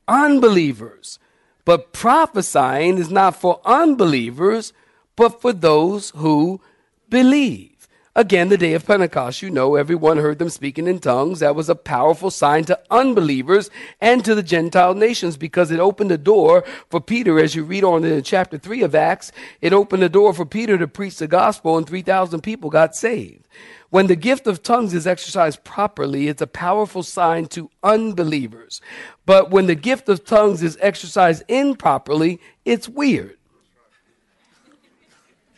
unbelievers. 0.07 1.19
But 1.65 1.93
prophesying 1.93 2.99
is 2.99 3.11
not 3.11 3.37
for 3.37 3.61
unbelievers, 3.65 4.73
but 5.17 5.41
for 5.41 5.53
those 5.53 6.11
who 6.17 6.61
believe. 7.09 7.72
Again, 8.15 8.51
the 8.51 8.59
day 8.59 8.75
of 8.75 8.87
Pentecost, 8.87 9.41
you 9.41 9.49
know, 9.49 9.75
everyone 9.75 10.19
heard 10.19 10.39
them 10.39 10.51
speaking 10.51 10.87
in 10.87 10.99
tongues. 10.99 11.41
That 11.41 11.55
was 11.55 11.71
a 11.71 11.75
powerful 11.75 12.31
sign 12.31 12.65
to 12.65 12.79
unbelievers 12.91 13.71
and 14.03 14.23
to 14.23 14.35
the 14.35 14.43
Gentile 14.43 14.93
nations 14.93 15.39
because 15.39 15.71
it 15.71 15.81
opened 15.81 16.11
the 16.11 16.19
door 16.19 16.63
for 16.91 17.01
Peter, 17.01 17.39
as 17.39 17.55
you 17.55 17.65
read 17.65 17.85
on 17.85 18.05
in 18.05 18.23
chapter 18.23 18.59
3 18.59 18.83
of 18.83 18.95
Acts, 18.95 19.33
it 19.63 19.73
opened 19.73 20.03
the 20.03 20.11
door 20.11 20.35
for 20.35 20.45
Peter 20.45 20.77
to 20.77 20.87
preach 20.87 21.17
the 21.17 21.27
gospel 21.27 21.79
and 21.79 21.87
3,000 21.87 22.43
people 22.43 22.69
got 22.69 22.95
saved. 22.95 23.49
When 23.89 24.09
the 24.09 24.17
gift 24.17 24.47
of 24.47 24.63
tongues 24.63 24.93
is 24.93 25.07
exercised 25.07 25.65
properly, 25.65 26.29
it's 26.29 26.43
a 26.43 26.47
powerful 26.47 27.03
sign 27.03 27.47
to 27.47 27.71
unbelievers. 27.83 28.83
But 29.25 29.51
when 29.51 29.69
the 29.69 29.75
gift 29.75 30.11
of 30.11 30.27
tongues 30.27 30.63
is 30.63 30.77
exercised 30.83 31.45
improperly, 31.49 32.41
it's 32.67 32.91
weird. 32.91 33.39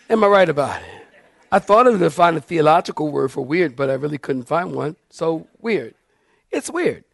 Am 0.08 0.22
I 0.22 0.28
right 0.28 0.48
about 0.48 0.82
it? 0.82 1.03
I 1.54 1.60
thought 1.60 1.86
I 1.86 1.90
was 1.90 2.00
going 2.00 2.10
to 2.10 2.16
find 2.16 2.36
a 2.36 2.40
theological 2.40 3.12
word 3.12 3.30
for 3.30 3.44
weird, 3.44 3.76
but 3.76 3.88
I 3.88 3.92
really 3.92 4.18
couldn't 4.18 4.42
find 4.42 4.72
one. 4.72 4.96
So, 5.08 5.46
weird. 5.60 5.94
It's 6.50 6.68
weird. 6.68 7.04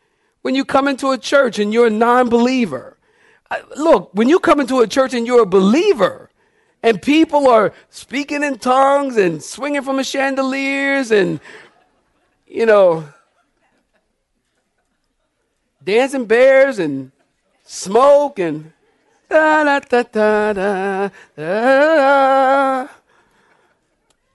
When 0.41 0.55
you 0.55 0.65
come 0.65 0.89
into 0.89 1.11
a 1.11 1.19
church 1.19 1.59
and 1.59 1.75
you're 1.75 1.89
a 1.89 1.91
non 1.91 2.31
believer, 2.31 2.97
look, 3.77 4.09
when 4.15 4.31
you 4.31 4.39
come 4.39 4.59
into 4.59 4.81
a 4.81 4.87
church 4.87 5.13
and 5.13 5.27
you're 5.27 5.43
a 5.43 5.47
believer, 5.47 6.31
and 6.83 7.03
people 7.03 7.49
are 7.49 7.75
speaking 7.91 8.43
in 8.43 8.59
tongues 8.59 9.19
and 9.19 9.43
swinging 9.43 9.83
from 9.83 9.99
the 9.99 10.05
chandeliers 10.05 11.11
and, 11.11 11.39
you 12.47 12.65
know, 12.65 13.07
dancing 15.85 16.25
bears 16.25 16.79
and 16.79 17.13
smoke 17.65 18.39
and 18.39 18.73
da 19.29 19.65
da 19.65 19.81
da 19.81 20.03
da 20.03 20.53
da 20.55 21.11
da. 21.37 22.89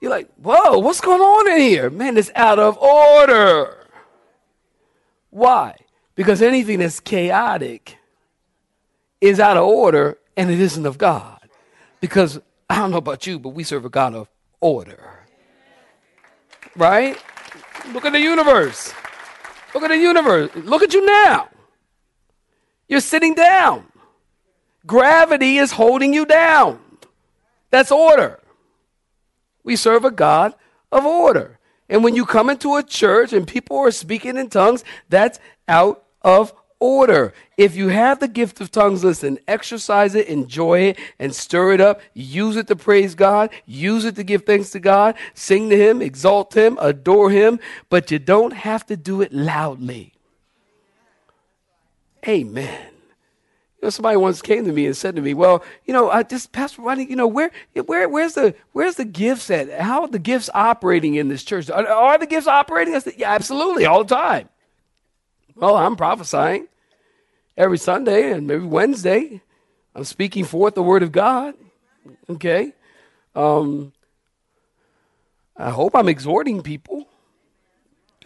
You're 0.00 0.10
like, 0.10 0.28
whoa, 0.36 0.78
what's 0.78 1.00
going 1.00 1.20
on 1.20 1.52
in 1.52 1.58
here? 1.58 1.90
Man, 1.90 2.16
it's 2.16 2.30
out 2.34 2.58
of 2.58 2.76
order. 2.78 3.86
Why? 5.30 5.76
Because 6.14 6.42
anything 6.42 6.78
that's 6.78 7.00
chaotic 7.00 7.98
is 9.20 9.40
out 9.40 9.56
of 9.56 9.64
order 9.64 10.18
and 10.36 10.50
it 10.50 10.60
isn't 10.60 10.86
of 10.86 10.98
God. 10.98 11.40
Because 12.00 12.40
I 12.68 12.76
don't 12.76 12.90
know 12.90 12.98
about 12.98 13.26
you, 13.26 13.38
but 13.38 13.50
we 13.50 13.64
serve 13.64 13.84
a 13.84 13.90
God 13.90 14.14
of 14.14 14.28
order. 14.60 15.24
Right? 16.74 17.18
Look 17.92 18.04
at 18.04 18.12
the 18.12 18.20
universe. 18.20 18.92
Look 19.74 19.82
at 19.82 19.88
the 19.88 19.98
universe. 19.98 20.50
Look 20.54 20.82
at 20.82 20.92
you 20.92 21.04
now. 21.04 21.48
You're 22.88 23.00
sitting 23.00 23.34
down. 23.34 23.86
Gravity 24.86 25.58
is 25.58 25.72
holding 25.72 26.14
you 26.14 26.26
down. 26.26 26.80
That's 27.70 27.90
order. 27.90 28.40
We 29.66 29.74
serve 29.76 30.04
a 30.04 30.12
God 30.12 30.54
of 30.92 31.04
order. 31.04 31.58
And 31.88 32.02
when 32.02 32.14
you 32.14 32.24
come 32.24 32.48
into 32.48 32.76
a 32.76 32.82
church 32.84 33.32
and 33.32 33.46
people 33.46 33.76
are 33.78 33.90
speaking 33.90 34.36
in 34.36 34.48
tongues, 34.48 34.84
that's 35.08 35.40
out 35.68 36.04
of 36.22 36.54
order. 36.78 37.34
If 37.56 37.74
you 37.74 37.88
have 37.88 38.20
the 38.20 38.28
gift 38.28 38.60
of 38.60 38.70
tongues, 38.70 39.02
listen, 39.02 39.40
exercise 39.48 40.14
it, 40.14 40.28
enjoy 40.28 40.80
it, 40.80 40.98
and 41.18 41.34
stir 41.34 41.72
it 41.72 41.80
up. 41.80 42.00
Use 42.14 42.54
it 42.54 42.68
to 42.68 42.76
praise 42.76 43.16
God. 43.16 43.50
Use 43.66 44.04
it 44.04 44.14
to 44.16 44.22
give 44.22 44.44
thanks 44.44 44.70
to 44.70 44.78
God. 44.78 45.16
Sing 45.34 45.68
to 45.70 45.76
Him, 45.76 46.00
exalt 46.00 46.54
Him, 46.54 46.78
adore 46.80 47.30
Him. 47.30 47.58
But 47.90 48.10
you 48.12 48.20
don't 48.20 48.52
have 48.52 48.86
to 48.86 48.96
do 48.96 49.20
it 49.20 49.32
loudly. 49.32 50.12
Amen. 52.26 52.95
Know, 53.86 53.90
somebody 53.90 54.16
once 54.16 54.42
came 54.42 54.64
to 54.64 54.72
me 54.72 54.86
and 54.86 54.96
said 54.96 55.14
to 55.14 55.22
me, 55.22 55.32
"Well, 55.32 55.62
you 55.84 55.94
know, 55.94 56.10
I 56.10 56.24
just 56.24 56.50
Pastor 56.50 56.82
Rodney, 56.82 57.06
you 57.08 57.14
know, 57.14 57.28
where, 57.28 57.52
where, 57.74 58.08
where's 58.08 58.34
the, 58.34 58.52
where's 58.72 58.96
the 58.96 59.04
gifts 59.04 59.48
at? 59.48 59.70
How 59.80 60.02
are 60.02 60.08
the 60.08 60.18
gifts 60.18 60.50
operating 60.52 61.14
in 61.14 61.28
this 61.28 61.44
church? 61.44 61.70
Are, 61.70 61.86
are 61.86 62.18
the 62.18 62.26
gifts 62.26 62.48
operating?" 62.48 62.96
I 62.96 62.98
said, 62.98 63.14
"Yeah, 63.16 63.32
absolutely, 63.32 63.86
all 63.86 64.02
the 64.02 64.12
time." 64.12 64.48
Well, 65.54 65.76
I'm 65.76 65.94
prophesying 65.94 66.66
every 67.56 67.78
Sunday 67.78 68.32
and 68.32 68.50
every 68.50 68.66
Wednesday. 68.66 69.40
I'm 69.94 70.04
speaking 70.04 70.44
forth 70.44 70.74
the 70.74 70.82
word 70.82 71.04
of 71.04 71.12
God. 71.12 71.54
Okay. 72.28 72.74
Um, 73.36 73.92
I 75.56 75.70
hope 75.70 75.94
I'm 75.94 76.08
exhorting 76.08 76.60
people. 76.60 77.06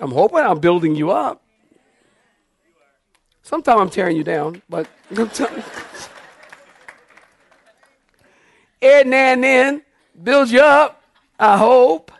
I'm 0.00 0.10
hoping 0.10 0.38
I'm 0.38 0.58
building 0.58 0.96
you 0.96 1.10
up. 1.10 1.42
Sometimes 3.50 3.80
I'm 3.80 3.90
tearing 3.90 4.16
you 4.16 4.22
down, 4.22 4.62
but 4.68 4.86
every 8.80 9.10
now 9.10 9.32
and 9.32 9.42
then 9.42 9.82
build 10.22 10.50
you 10.50 10.60
up. 10.60 11.02
I 11.36 11.58
hope. 11.58 12.12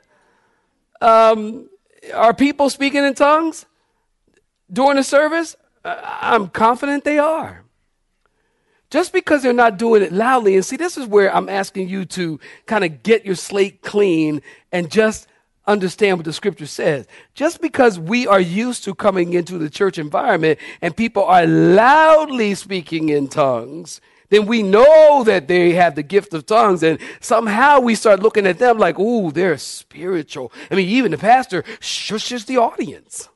Um, 1.00 1.68
are 2.12 2.34
people 2.34 2.68
speaking 2.68 3.04
in 3.04 3.14
tongues? 3.14 3.64
during 4.72 4.96
the 4.96 5.02
service? 5.02 5.56
I'm 5.84 6.48
confident 6.48 7.04
they 7.04 7.18
are. 7.18 7.64
Just 8.90 9.12
because 9.12 9.42
they're 9.42 9.52
not 9.52 9.78
doing 9.78 10.02
it 10.02 10.12
loudly, 10.12 10.56
and 10.56 10.64
see, 10.64 10.76
this 10.76 10.98
is 10.98 11.06
where 11.06 11.34
I'm 11.34 11.48
asking 11.48 11.88
you 11.88 12.04
to 12.06 12.40
kind 12.66 12.84
of 12.84 13.04
get 13.04 13.24
your 13.24 13.36
slate 13.36 13.82
clean 13.82 14.42
and 14.72 14.90
just 14.90 15.28
understand 15.66 16.18
what 16.18 16.24
the 16.24 16.32
scripture 16.32 16.66
says. 16.66 17.06
Just 17.34 17.60
because 17.60 17.98
we 17.98 18.26
are 18.26 18.40
used 18.40 18.84
to 18.84 18.94
coming 18.94 19.34
into 19.34 19.58
the 19.58 19.70
church 19.70 19.98
environment 19.98 20.58
and 20.80 20.96
people 20.96 21.24
are 21.24 21.46
loudly 21.46 22.54
speaking 22.54 23.08
in 23.08 23.28
tongues, 23.28 24.00
then 24.30 24.46
we 24.46 24.62
know 24.62 25.24
that 25.24 25.48
they 25.48 25.72
have 25.72 25.96
the 25.96 26.04
gift 26.04 26.32
of 26.34 26.46
tongues, 26.46 26.84
and 26.84 27.00
somehow 27.18 27.80
we 27.80 27.96
start 27.96 28.22
looking 28.22 28.46
at 28.46 28.60
them 28.60 28.78
like, 28.78 28.96
ooh, 28.96 29.32
they're 29.32 29.58
spiritual. 29.58 30.52
I 30.70 30.76
mean, 30.76 30.88
even 30.88 31.10
the 31.10 31.18
pastor 31.18 31.64
shushes 31.80 32.46
the 32.46 32.58
audience 32.58 33.28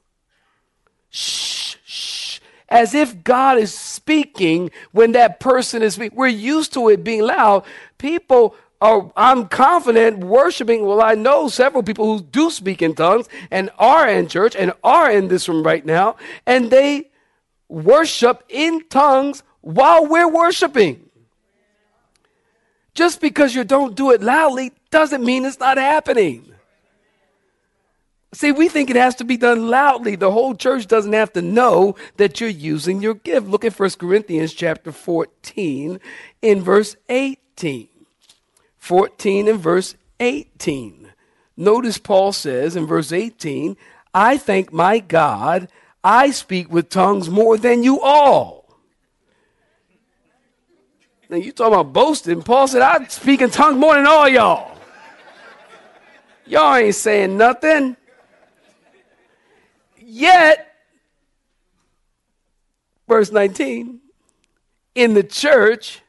shh, 1.15 1.77
shh, 1.85 2.41
as 2.69 2.93
if 2.95 3.23
God 3.23 3.59
is 3.59 3.73
speaking 3.73 4.71
when 4.91 5.13
that 5.13 5.39
person 5.39 5.83
is 5.83 5.95
speaking. 5.95 6.19
We're 6.19 6.27
used 6.27 6.73
to 6.75 6.89
it 6.89 7.05
being 7.05 7.23
loud. 7.23 7.65
People 7.99 8.57
I'm 8.85 9.49
confident, 9.49 10.19
worshiping. 10.19 10.85
Well, 10.85 11.01
I 11.01 11.15
know 11.15 11.49
several 11.49 11.83
people 11.83 12.05
who 12.05 12.23
do 12.23 12.51
speak 12.51 12.83
in 12.83 12.95
tongues 12.95 13.29
and 13.51 13.71
are 13.79 14.07
in 14.07 14.29
church 14.29 14.55
and 14.55 14.73
are 14.85 15.11
in 15.11 15.29
this 15.29 15.49
room 15.49 15.63
right 15.63 15.85
now, 15.85 16.17
and 16.47 16.71
they 16.71 17.11
worship 17.69 18.45
in 18.49 18.87
tongues 18.89 19.43
while 19.63 20.07
we're 20.07 20.29
worshiping. 20.29 21.09
Just 22.93 23.23
because 23.23 23.55
you 23.55 23.65
don't 23.65 23.97
do 23.97 24.11
it 24.11 24.23
loudly 24.23 24.73
doesn't 24.91 25.25
mean 25.25 25.47
it's 25.47 25.59
not 25.59 25.79
happening. 25.79 26.45
See, 28.33 28.53
we 28.53 28.69
think 28.69 28.91
it 28.91 28.97
has 28.97 29.15
to 29.17 29.25
be 29.25 29.37
done 29.37 29.69
loudly. 29.69 30.17
The 30.17 30.31
whole 30.31 30.55
church 30.55 30.89
doesn't 30.89 31.13
have 31.13 31.33
to 31.35 31.43
know 31.43 31.97
that 32.17 32.41
you're 32.41 32.51
using 32.51 33.01
your 33.01 33.15
gift. 33.15 33.47
Look 33.47 33.65
at 33.65 33.79
1 33.79 33.91
Corinthians 33.93 34.53
chapter 34.53 34.93
14 34.93 36.01
in 36.43 36.61
verse 36.63 36.97
18. 37.09 37.89
14 38.85 39.49
and 39.49 39.59
verse 39.59 39.95
18. 40.21 41.11
Notice 41.57 41.97
Paul 41.97 42.33
says 42.33 42.77
in 42.77 42.85
verse 42.85 43.13
18, 43.13 43.79
I 44.13 44.37
thank 44.37 44.75
my 44.75 44.99
God, 44.99 45.69
I 46.05 46.33
speak 46.33 46.71
with 46.71 46.91
tongues 46.91 47.31
more 47.31 47.57
than 47.57 47.83
you 47.83 48.03
all. 48.03 48.79
Now 51.31 51.39
you 51.39 51.51
talking 51.53 51.73
about 51.73 51.95
boasting. 51.95 52.43
Paul 52.43 52.69
said, 52.69 52.83
I 52.83 53.07
speak 53.07 53.41
in 53.41 53.49
tongues 53.49 53.79
more 53.79 53.95
than 53.95 54.07
all 54.07 54.29
y'all. 54.29 54.77
Y'all 56.45 56.75
ain't 56.75 56.95
saying 56.95 57.39
nothing. 57.39 57.97
Yet, 59.97 60.75
verse 63.09 63.33
19, 63.33 63.99
in 64.95 65.15
the 65.15 65.23
church, 65.23 66.03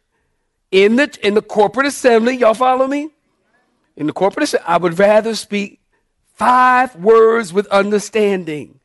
in 0.71 0.95
the 0.95 1.17
in 1.23 1.33
the 1.33 1.41
corporate 1.41 1.87
assembly, 1.87 2.37
y'all 2.37 2.53
follow 2.53 2.87
me? 2.87 3.09
In 3.95 4.07
the 4.07 4.13
corporate 4.13 4.43
assembly, 4.43 4.67
I 4.67 4.77
would 4.77 4.99
rather 4.99 5.35
speak 5.35 5.79
five 6.33 6.95
words 6.95 7.53
with 7.53 7.67
understanding 7.67 8.79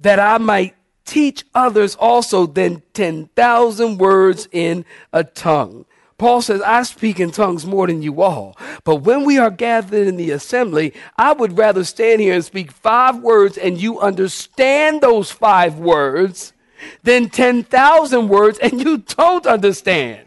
that 0.00 0.18
I 0.18 0.38
might 0.38 0.74
teach 1.04 1.44
others 1.54 1.94
also 1.94 2.46
than 2.46 2.82
10,000 2.94 3.98
words 3.98 4.48
in 4.52 4.84
a 5.12 5.22
tongue. 5.22 5.86
Paul 6.18 6.40
says, 6.40 6.62
I 6.62 6.82
speak 6.82 7.20
in 7.20 7.30
tongues 7.30 7.66
more 7.66 7.86
than 7.86 8.02
you 8.02 8.22
all. 8.22 8.56
But 8.84 8.96
when 8.96 9.24
we 9.24 9.38
are 9.38 9.50
gathered 9.50 10.08
in 10.08 10.16
the 10.16 10.30
assembly, 10.30 10.94
I 11.16 11.32
would 11.32 11.58
rather 11.58 11.84
stand 11.84 12.22
here 12.22 12.34
and 12.34 12.44
speak 12.44 12.72
five 12.72 13.18
words 13.18 13.58
and 13.58 13.80
you 13.80 14.00
understand 14.00 15.02
those 15.02 15.30
five 15.30 15.78
words 15.78 16.54
than 17.02 17.28
10,000 17.28 18.28
words 18.28 18.58
and 18.58 18.80
you 18.80 18.98
don't 18.98 19.46
understand. 19.46 20.26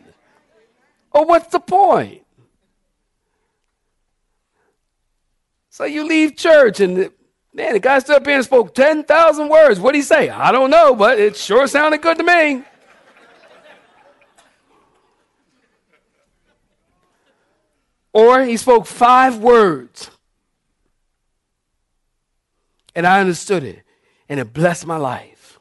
Or 1.12 1.26
what's 1.26 1.48
the 1.48 1.60
point? 1.60 2.24
So 5.70 5.86
you 5.86 6.06
leave 6.06 6.36
church 6.36 6.80
and 6.80 7.10
man, 7.54 7.74
the 7.74 7.80
guy 7.80 8.00
stood 8.00 8.18
up 8.18 8.26
here 8.26 8.36
and 8.36 8.44
spoke 8.44 8.76
10,000 8.76 9.50
words. 9.50 9.80
What 9.80 9.94
did 9.94 10.00
he 10.00 10.04
say? 10.04 10.30
I 10.30 10.52
don't 10.52 10.70
know, 10.70 10.96
but 10.96 11.20
it 11.20 11.36
sure 11.36 11.68
sounded 11.68 12.02
good 12.02 12.18
to 12.18 12.24
me. 12.24 12.64
Or 18.12 18.44
he 18.44 18.58
spoke 18.58 18.86
five 18.86 19.38
words. 19.38 20.10
And 22.96 23.06
I 23.06 23.22
understood 23.22 23.64
it. 23.64 23.84
And 24.28 24.40
it 24.40 24.52
blessed 24.52 24.86
my 24.86 24.98
life. 24.98 25.60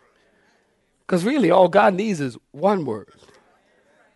Because 1.01 1.25
really, 1.25 1.51
all 1.51 1.69
God 1.69 1.95
needs 1.95 2.21
is 2.21 2.37
one 2.51 2.85
word. 2.85 3.09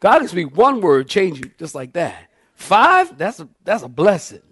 God 0.02 0.18
can 0.18 0.26
speak 0.26 0.56
one 0.56 0.80
word, 0.80 1.08
change 1.08 1.38
you 1.38 1.52
just 1.60 1.76
like 1.76 1.92
that. 1.92 2.28
Five, 2.56 3.16
that's 3.16 3.38
a, 3.38 3.48
that's 3.62 3.84
a 3.84 3.88
blessing. 3.88 4.42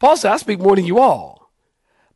Paul 0.00 0.16
said, 0.16 0.32
I 0.32 0.36
speak 0.36 0.58
more 0.58 0.74
than 0.74 0.84
you 0.84 0.98
all. 0.98 1.52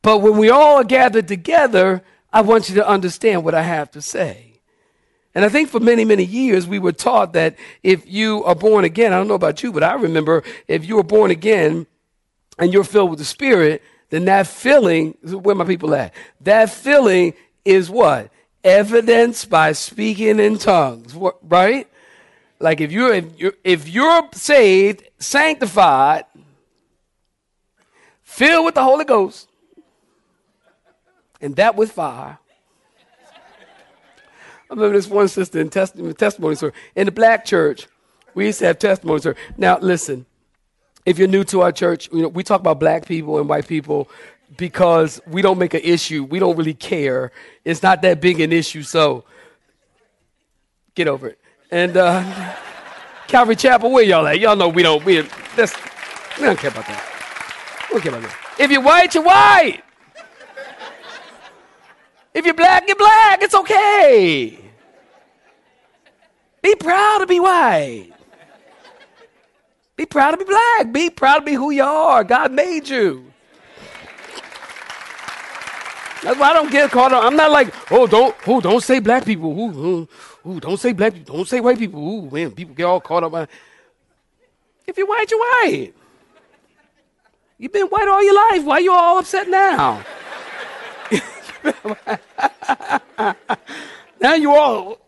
But 0.03 0.19
when 0.19 0.37
we 0.37 0.51
all 0.51 0.79
are 0.79 0.85
gathered 0.85 1.29
together, 1.29 2.03
I 2.33 2.41
want 2.41 2.69
you 2.69 2.75
to 2.75 2.89
understand 2.89 3.45
what 3.45 3.55
I 3.55 3.63
have 3.63 3.93
to 3.93 4.03
say. 4.03 4.61
And 5.37 5.45
I 5.45 5.49
think 5.49 5.69
for 5.69 5.79
many, 5.79 6.05
many 6.05 6.25
years, 6.25 6.67
we 6.67 6.81
were 6.81 6.91
taught 6.91 7.33
that 7.35 7.55
if 7.85 8.11
you 8.11 8.43
are 8.43 8.57
born 8.57 8.85
again, 8.85 9.13
I 9.13 9.17
don't 9.17 9.29
know 9.29 9.35
about 9.35 9.63
you, 9.63 9.71
but 9.71 9.85
I 9.85 9.95
remember 9.95 10.43
if 10.67 10.85
you 10.85 10.97
were 10.97 11.05
born 11.05 11.31
again, 11.31 11.87
and 12.59 12.73
you're 12.73 12.83
filled 12.83 13.11
with 13.11 13.21
the 13.21 13.25
Spirit, 13.25 13.83
then 14.11 14.25
that 14.25 14.49
feeling, 14.49 15.13
where 15.23 15.55
my 15.55 15.65
people 15.65 15.95
at? 15.95 16.13
That 16.41 16.71
feeling 16.71 17.35
is 17.65 17.89
what? 17.89 18.33
Evidence 18.65 19.45
by 19.45 19.73
speaking 19.73 20.41
in 20.41 20.57
tongues, 20.59 21.15
right? 21.43 21.87
Like 22.59 22.81
if 22.81 22.91
you're 22.91 23.13
if 23.13 23.39
you're, 23.39 23.53
if 23.63 23.89
you're 23.89 24.29
saved, 24.33 25.05
sanctified, 25.19 26.25
filled 28.23 28.65
with 28.65 28.75
the 28.75 28.83
Holy 28.83 29.05
Ghost, 29.05 29.49
and 31.43 31.55
that 31.57 31.77
with 31.77 31.93
fire. 31.93 32.39
I 34.71 34.75
remember 34.75 34.97
this 34.97 35.09
one 35.09 35.29
sister 35.29 35.61
in 35.61 35.69
testimony, 35.69 36.15
testimony 36.15 36.57
in 36.97 37.05
the 37.05 37.13
black 37.13 37.45
church. 37.45 37.87
We 38.35 38.47
used 38.47 38.61
to 38.61 38.67
have 38.67 38.79
testimony 38.79 39.21
sir. 39.21 39.37
Now 39.59 39.79
listen, 39.79 40.25
if 41.05 41.19
you're 41.19 41.29
new 41.29 41.45
to 41.45 41.61
our 41.61 41.71
church, 41.71 42.09
you 42.13 42.23
know, 42.23 42.29
we 42.29 42.43
talk 42.43 42.61
about 42.61 42.81
black 42.81 43.07
people 43.07 43.39
and 43.39 43.49
white 43.49 43.69
people 43.69 44.09
because 44.57 45.21
we 45.27 45.43
don't 45.43 45.59
make 45.59 45.75
an 45.75 45.81
issue. 45.83 46.25
We 46.25 46.39
don't 46.39 46.57
really 46.57 46.75
care. 46.75 47.33
It's 47.65 47.83
not 47.83 48.03
that 48.03 48.21
big 48.21 48.41
an 48.41 48.53
issue, 48.53 48.83
so 48.83 49.25
get 50.95 51.09
over 51.09 51.29
it. 51.29 51.39
And 51.71 51.97
uh, 51.97 52.55
Calvary 53.27 53.57
Chapel, 53.57 53.91
where 53.91 54.05
y'all 54.05 54.27
at? 54.27 54.39
Y'all 54.39 54.57
know 54.57 54.69
we 54.69 54.83
don't. 54.83 55.05
We 55.05 55.23
that's, 55.57 55.75
we 56.39 56.45
don't 56.45 56.59
care 56.59 56.71
about 56.71 56.87
that. 56.87 57.87
We 57.89 57.95
don't 57.95 58.03
care 58.03 58.19
about 58.19 58.23
that. 58.23 58.61
If 58.61 58.71
you're 58.71 58.83
white, 58.83 59.15
you're 59.15 59.25
white. 59.25 59.83
If 62.33 62.45
you're 62.45 62.55
black, 62.55 62.85
you're 62.87 62.97
black. 62.97 63.43
It's 63.43 63.55
okay. 63.55 64.59
Be 66.63 66.75
proud 66.75 67.19
to 67.19 67.27
be 67.27 67.39
white. 67.39 68.11
Be 69.97 70.07
proud 70.07 70.33
to 70.33 70.37
be 70.39 70.45
black. 70.45 70.93
Be 70.93 71.11
proud 71.11 71.41
to 71.41 71.45
be 71.45 71.53
who 71.53 71.71
you 71.71 71.85
are. 71.85 72.25
God 72.25 72.51
made 72.51 72.89
you. 72.89 73.34
That's 76.25 76.41
why 76.41 76.51
I 76.51 76.53
don't 76.55 76.73
get 76.73 76.91
caught 76.91 77.13
up. 77.13 77.23
I'm 77.23 77.37
not 77.37 77.51
like, 77.51 77.75
oh, 77.93 78.07
don't, 78.07 78.35
oh, 78.47 78.59
don't 78.59 78.83
say 78.83 78.99
black 78.99 79.27
people. 79.27 79.53
Ooh, 79.53 79.87
ooh, 79.87 80.09
ooh, 80.47 80.59
don't 80.59 80.81
say 80.81 80.95
black 80.95 81.13
people. 81.13 81.37
Don't 81.37 81.47
say 81.47 81.61
white 81.61 81.79
people. 81.79 82.01
Ooh, 82.01 82.31
man, 82.31 82.53
people 82.53 82.75
get 82.75 82.85
all 82.85 82.99
caught 82.99 83.25
up. 83.25 83.51
If 84.87 84.97
you're 84.97 85.07
white, 85.07 85.31
you're 85.31 85.39
white. 85.39 85.93
You've 87.59 87.73
been 87.73 87.89
white 87.89 88.09
all 88.09 88.25
your 88.25 88.35
life. 88.35 88.65
Why 88.65 88.77
are 88.77 88.81
you 88.81 88.93
all 88.93 89.19
upset 89.19 89.49
now? 89.49 90.03
now 94.21 94.35
you 94.35 94.55
all. 94.55 94.99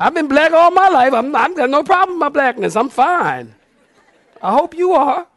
I've 0.00 0.14
been 0.14 0.26
black 0.26 0.50
all 0.50 0.72
my 0.72 0.88
life. 0.88 1.12
I'm, 1.12 1.36
I've 1.36 1.56
got 1.56 1.70
no 1.70 1.84
problem 1.84 2.16
with 2.16 2.20
my 2.20 2.28
blackness. 2.28 2.74
I'm 2.74 2.88
fine. 2.88 3.54
I 4.42 4.52
hope 4.52 4.74
you 4.74 4.94
are. 4.94 5.28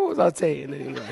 What 0.00 0.16
was 0.16 0.18
I 0.18 0.32
saying 0.32 0.72
anyway? 0.72 1.06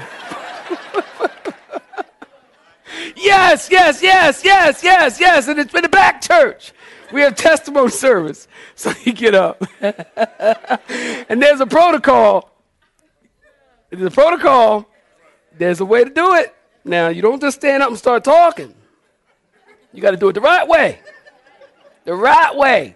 yes, 3.17 3.69
yes, 3.71 4.03
yes, 4.03 4.43
yes, 4.43 4.83
yes, 4.83 5.21
yes. 5.21 5.47
And 5.47 5.59
it's 5.59 5.75
in 5.75 5.83
the 5.83 5.91
back 5.91 6.23
church. 6.23 6.73
We 7.13 7.21
have 7.21 7.37
testimony 7.37 7.91
service. 7.91 8.49
So 8.79 8.93
you 9.03 9.13
get 9.13 9.35
up. 9.35 9.61
and 9.81 11.43
there's 11.43 11.61
a 11.61 11.67
protocol. 11.67 12.49
There's 13.91 14.05
a 14.05 14.11
protocol. 14.11 14.89
There's 15.57 15.81
a 15.81 15.85
way 15.85 16.05
to 16.05 16.11
do 16.11 16.35
it. 16.35 16.55
Now, 16.85 17.09
you 17.09 17.21
don't 17.21 17.41
just 17.41 17.57
stand 17.57 17.83
up 17.83 17.89
and 17.89 17.99
start 17.99 18.23
talking. 18.23 18.73
You 19.93 20.01
got 20.01 20.13
to 20.13 20.17
do 20.17 20.29
it 20.29 20.35
the 20.35 20.41
right 20.41 20.67
way. 20.67 21.01
The 22.05 22.15
right 22.15 22.57
way. 22.57 22.95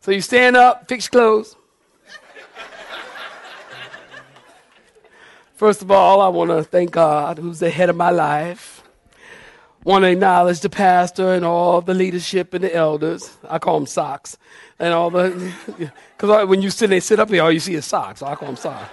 So 0.00 0.10
you 0.10 0.20
stand 0.20 0.56
up, 0.56 0.88
fix 0.88 1.04
your 1.04 1.20
clothes. 1.20 1.54
First 5.62 5.80
of 5.80 5.92
all, 5.92 6.20
I 6.20 6.26
want 6.26 6.50
to 6.50 6.64
thank 6.64 6.90
God, 6.90 7.38
who's 7.38 7.60
the 7.60 7.70
head 7.70 7.88
of 7.88 7.94
my 7.94 8.10
life. 8.10 8.82
Want 9.84 10.02
to 10.02 10.10
acknowledge 10.10 10.58
the 10.58 10.68
pastor 10.68 11.34
and 11.34 11.44
all 11.44 11.80
the 11.80 11.94
leadership 11.94 12.52
and 12.52 12.64
the 12.64 12.74
elders. 12.74 13.38
I 13.48 13.60
call 13.60 13.78
them 13.78 13.86
socks. 13.86 14.36
And 14.80 14.92
all 14.92 15.08
the, 15.08 15.52
because 16.16 16.48
when 16.48 16.62
you 16.62 16.70
sit, 16.70 16.90
they 16.90 16.98
sit 16.98 17.20
up 17.20 17.30
here, 17.30 17.44
all 17.44 17.52
you 17.52 17.60
see 17.60 17.76
is 17.76 17.84
socks. 17.84 18.18
So 18.18 18.26
I 18.26 18.34
call 18.34 18.48
them 18.48 18.56
socks. 18.56 18.90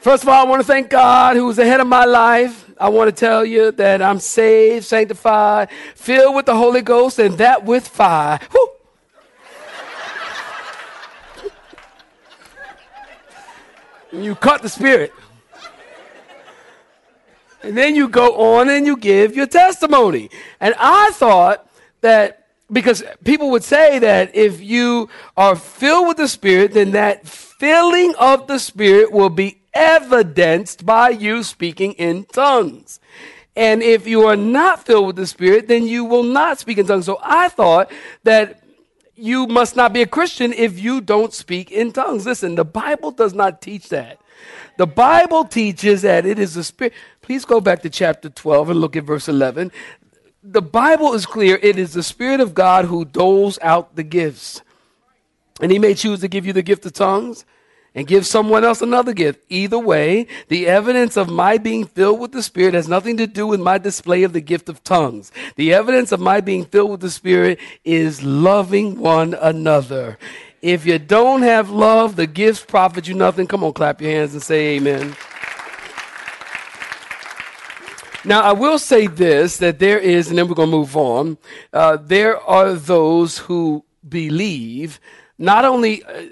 First 0.00 0.24
of 0.24 0.28
all, 0.28 0.46
I 0.46 0.46
want 0.46 0.60
to 0.60 0.66
thank 0.66 0.90
God 0.90 1.36
who's 1.36 1.56
the 1.56 1.64
head 1.64 1.80
of 1.80 1.86
my 1.86 2.04
life. 2.04 2.70
I 2.78 2.90
want 2.90 3.08
to 3.08 3.18
tell 3.18 3.42
you 3.42 3.72
that 3.72 4.02
I'm 4.02 4.18
saved, 4.18 4.84
sanctified, 4.84 5.70
filled 5.94 6.36
with 6.36 6.44
the 6.44 6.56
Holy 6.56 6.82
Ghost, 6.82 7.18
and 7.18 7.38
that 7.38 7.64
with 7.64 7.88
fire. 7.88 8.38
Woo! 8.52 8.71
You 14.12 14.34
cut 14.34 14.62
the 14.62 14.68
spirit. 14.68 15.12
And 17.62 17.76
then 17.76 17.94
you 17.94 18.08
go 18.08 18.56
on 18.56 18.68
and 18.68 18.86
you 18.86 18.96
give 18.96 19.36
your 19.36 19.46
testimony. 19.46 20.30
And 20.60 20.74
I 20.78 21.10
thought 21.12 21.68
that 22.00 22.42
because 22.72 23.04
people 23.22 23.50
would 23.50 23.62
say 23.62 23.98
that 23.98 24.34
if 24.34 24.60
you 24.60 25.08
are 25.36 25.54
filled 25.54 26.08
with 26.08 26.16
the 26.16 26.28
Spirit, 26.28 26.72
then 26.72 26.92
that 26.92 27.28
filling 27.28 28.14
of 28.18 28.46
the 28.46 28.58
Spirit 28.58 29.12
will 29.12 29.28
be 29.28 29.60
evidenced 29.74 30.84
by 30.86 31.10
you 31.10 31.42
speaking 31.42 31.92
in 31.92 32.24
tongues. 32.24 32.98
And 33.54 33.82
if 33.82 34.06
you 34.06 34.26
are 34.26 34.36
not 34.36 34.86
filled 34.86 35.08
with 35.08 35.16
the 35.16 35.26
Spirit, 35.26 35.68
then 35.68 35.86
you 35.86 36.04
will 36.04 36.22
not 36.22 36.58
speak 36.58 36.78
in 36.78 36.86
tongues. 36.86 37.04
So 37.04 37.20
I 37.22 37.48
thought 37.48 37.92
that 38.24 38.61
you 39.14 39.46
must 39.46 39.76
not 39.76 39.92
be 39.92 40.02
a 40.02 40.06
Christian 40.06 40.52
if 40.52 40.78
you 40.78 41.00
don't 41.00 41.32
speak 41.32 41.70
in 41.70 41.92
tongues. 41.92 42.26
Listen, 42.26 42.54
the 42.54 42.64
Bible 42.64 43.10
does 43.10 43.34
not 43.34 43.60
teach 43.60 43.88
that. 43.90 44.18
The 44.78 44.86
Bible 44.86 45.44
teaches 45.44 46.02
that 46.02 46.24
it 46.24 46.38
is 46.38 46.54
the 46.54 46.64
Spirit. 46.64 46.94
Please 47.20 47.44
go 47.44 47.60
back 47.60 47.82
to 47.82 47.90
chapter 47.90 48.30
12 48.30 48.70
and 48.70 48.80
look 48.80 48.96
at 48.96 49.04
verse 49.04 49.28
11. 49.28 49.70
The 50.42 50.62
Bible 50.62 51.12
is 51.12 51.26
clear. 51.26 51.58
It 51.62 51.78
is 51.78 51.92
the 51.92 52.02
Spirit 52.02 52.40
of 52.40 52.54
God 52.54 52.86
who 52.86 53.04
doles 53.04 53.58
out 53.62 53.94
the 53.96 54.02
gifts. 54.02 54.62
And 55.60 55.70
He 55.70 55.78
may 55.78 55.94
choose 55.94 56.20
to 56.20 56.28
give 56.28 56.46
you 56.46 56.52
the 56.52 56.62
gift 56.62 56.86
of 56.86 56.94
tongues 56.94 57.44
and 57.94 58.06
give 58.06 58.26
someone 58.26 58.64
else 58.64 58.80
another 58.80 59.12
gift. 59.12 59.44
Either 59.48 59.78
way, 59.78 60.26
the 60.48 60.66
evidence 60.66 61.16
of 61.16 61.28
my 61.28 61.58
being 61.58 61.84
filled 61.84 62.20
with 62.20 62.32
the 62.32 62.42
Spirit 62.42 62.74
has 62.74 62.88
nothing 62.88 63.16
to 63.18 63.26
do 63.26 63.46
with 63.46 63.60
my 63.60 63.78
display 63.78 64.22
of 64.22 64.32
the 64.32 64.40
gift 64.40 64.68
of 64.68 64.82
tongues. 64.82 65.30
The 65.56 65.74
evidence 65.74 66.12
of 66.12 66.20
my 66.20 66.40
being 66.40 66.64
filled 66.64 66.90
with 66.90 67.00
the 67.00 67.10
Spirit 67.10 67.58
is 67.84 68.22
loving 68.22 68.98
one 68.98 69.34
another. 69.34 70.18
If 70.62 70.86
you 70.86 70.98
don't 70.98 71.42
have 71.42 71.70
love, 71.70 72.16
the 72.16 72.26
gifts 72.26 72.64
profit 72.64 73.08
you 73.08 73.14
nothing. 73.14 73.46
Come 73.46 73.64
on, 73.64 73.72
clap 73.72 74.00
your 74.00 74.12
hands 74.12 74.32
and 74.32 74.42
say 74.42 74.76
amen. 74.76 75.16
Now, 78.24 78.42
I 78.42 78.52
will 78.52 78.78
say 78.78 79.08
this 79.08 79.56
that 79.56 79.80
there 79.80 79.98
is, 79.98 80.28
and 80.28 80.38
then 80.38 80.46
we're 80.46 80.54
going 80.54 80.70
to 80.70 80.76
move 80.76 80.96
on. 80.96 81.36
Uh, 81.72 81.98
there 82.00 82.40
are 82.40 82.74
those 82.74 83.38
who 83.38 83.84
believe 84.08 85.00
not 85.36 85.64
only. 85.64 86.04
Uh, 86.04 86.26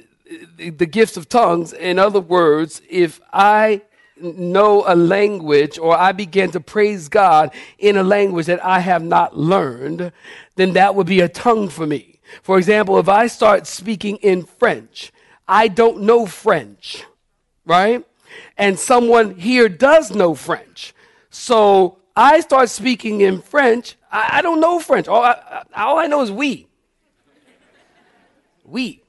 the 0.56 0.86
gifts 0.86 1.16
of 1.16 1.28
tongues. 1.28 1.72
In 1.72 1.98
other 1.98 2.20
words, 2.20 2.82
if 2.88 3.20
I 3.32 3.82
know 4.16 4.84
a 4.86 4.94
language 4.94 5.78
or 5.78 5.96
I 5.96 6.12
begin 6.12 6.50
to 6.52 6.60
praise 6.60 7.08
God 7.08 7.52
in 7.78 7.96
a 7.96 8.02
language 8.02 8.46
that 8.46 8.64
I 8.64 8.80
have 8.80 9.02
not 9.02 9.36
learned, 9.36 10.12
then 10.56 10.74
that 10.74 10.94
would 10.94 11.06
be 11.06 11.20
a 11.20 11.28
tongue 11.28 11.68
for 11.68 11.86
me. 11.86 12.20
For 12.42 12.58
example, 12.58 12.98
if 12.98 13.08
I 13.08 13.26
start 13.26 13.66
speaking 13.66 14.16
in 14.16 14.44
French, 14.44 15.10
I 15.48 15.68
don't 15.68 16.02
know 16.02 16.26
French, 16.26 17.04
right? 17.64 18.04
And 18.56 18.78
someone 18.78 19.34
here 19.34 19.68
does 19.68 20.12
know 20.12 20.34
French. 20.34 20.94
So 21.30 21.98
I 22.14 22.40
start 22.40 22.68
speaking 22.68 23.20
in 23.22 23.40
French. 23.40 23.96
I, 24.12 24.38
I 24.38 24.42
don't 24.42 24.60
know 24.60 24.78
French. 24.78 25.08
All 25.08 25.22
I, 25.22 25.64
all 25.74 25.98
I 25.98 26.06
know 26.06 26.22
is 26.22 26.30
we. 26.30 26.68
We 28.64 28.99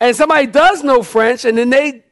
and 0.00 0.14
somebody 0.14 0.46
does 0.46 0.82
know 0.82 1.02
French 1.02 1.44
and 1.44 1.56
then 1.56 1.70
they 1.70 2.04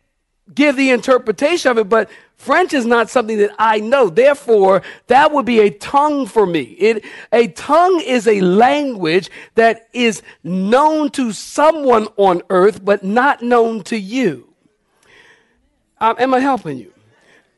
give 0.52 0.76
the 0.76 0.90
interpretation 0.90 1.70
of 1.70 1.78
it, 1.78 1.88
but 1.88 2.10
French 2.36 2.74
is 2.74 2.84
not 2.84 3.08
something 3.08 3.38
that 3.38 3.54
I 3.58 3.80
know. 3.80 4.10
Therefore, 4.10 4.82
that 5.06 5.32
would 5.32 5.46
be 5.46 5.60
a 5.60 5.70
tongue 5.70 6.26
for 6.26 6.46
me. 6.46 6.62
It, 6.62 7.04
a 7.32 7.48
tongue 7.48 8.00
is 8.00 8.26
a 8.26 8.40
language 8.40 9.30
that 9.54 9.88
is 9.92 10.22
known 10.42 11.10
to 11.10 11.32
someone 11.32 12.08
on 12.16 12.42
earth, 12.50 12.84
but 12.84 13.04
not 13.04 13.42
known 13.42 13.82
to 13.84 13.98
you. 13.98 14.48
Um, 16.00 16.16
am 16.18 16.34
I 16.34 16.40
helping 16.40 16.78
you? 16.78 16.93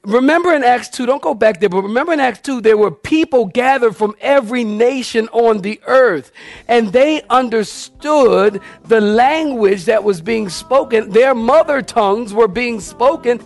Remember 0.06 0.54
in 0.54 0.62
Acts 0.62 0.88
2, 0.90 1.04
don't 1.04 1.20
go 1.20 1.34
back 1.34 1.60
there, 1.60 1.68
but 1.68 1.82
remember 1.82 2.12
in 2.12 2.20
Acts 2.20 2.40
2, 2.40 2.60
there 2.60 2.76
were 2.76 2.90
people 2.90 3.46
gathered 3.46 3.96
from 3.96 4.14
every 4.20 4.64
nation 4.64 5.28
on 5.32 5.60
the 5.60 5.80
earth, 5.86 6.32
and 6.68 6.92
they 6.92 7.22
understood 7.28 8.60
the 8.84 9.00
language 9.00 9.84
that 9.86 10.04
was 10.04 10.20
being 10.20 10.48
spoken. 10.48 11.10
Their 11.10 11.34
mother 11.34 11.82
tongues 11.82 12.32
were 12.32 12.48
being 12.48 12.80
spoken. 12.80 13.40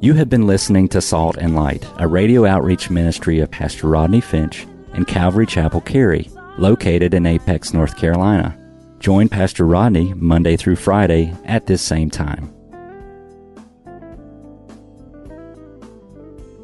You 0.00 0.12
have 0.14 0.28
been 0.28 0.46
listening 0.46 0.88
to 0.88 1.00
Salt 1.00 1.38
and 1.38 1.56
Light, 1.56 1.86
a 1.96 2.06
radio 2.06 2.44
outreach 2.44 2.90
ministry 2.90 3.40
of 3.40 3.50
Pastor 3.50 3.88
Rodney 3.88 4.20
Finch 4.20 4.66
and 4.92 5.06
Calvary 5.06 5.46
Chapel 5.46 5.80
Cary, 5.80 6.30
located 6.58 7.14
in 7.14 7.24
Apex, 7.24 7.72
North 7.72 7.96
Carolina. 7.96 8.58
Join 8.98 9.30
Pastor 9.30 9.66
Rodney 9.66 10.12
Monday 10.14 10.56
through 10.56 10.76
Friday 10.76 11.34
at 11.46 11.66
this 11.66 11.80
same 11.80 12.10
time. 12.10 12.54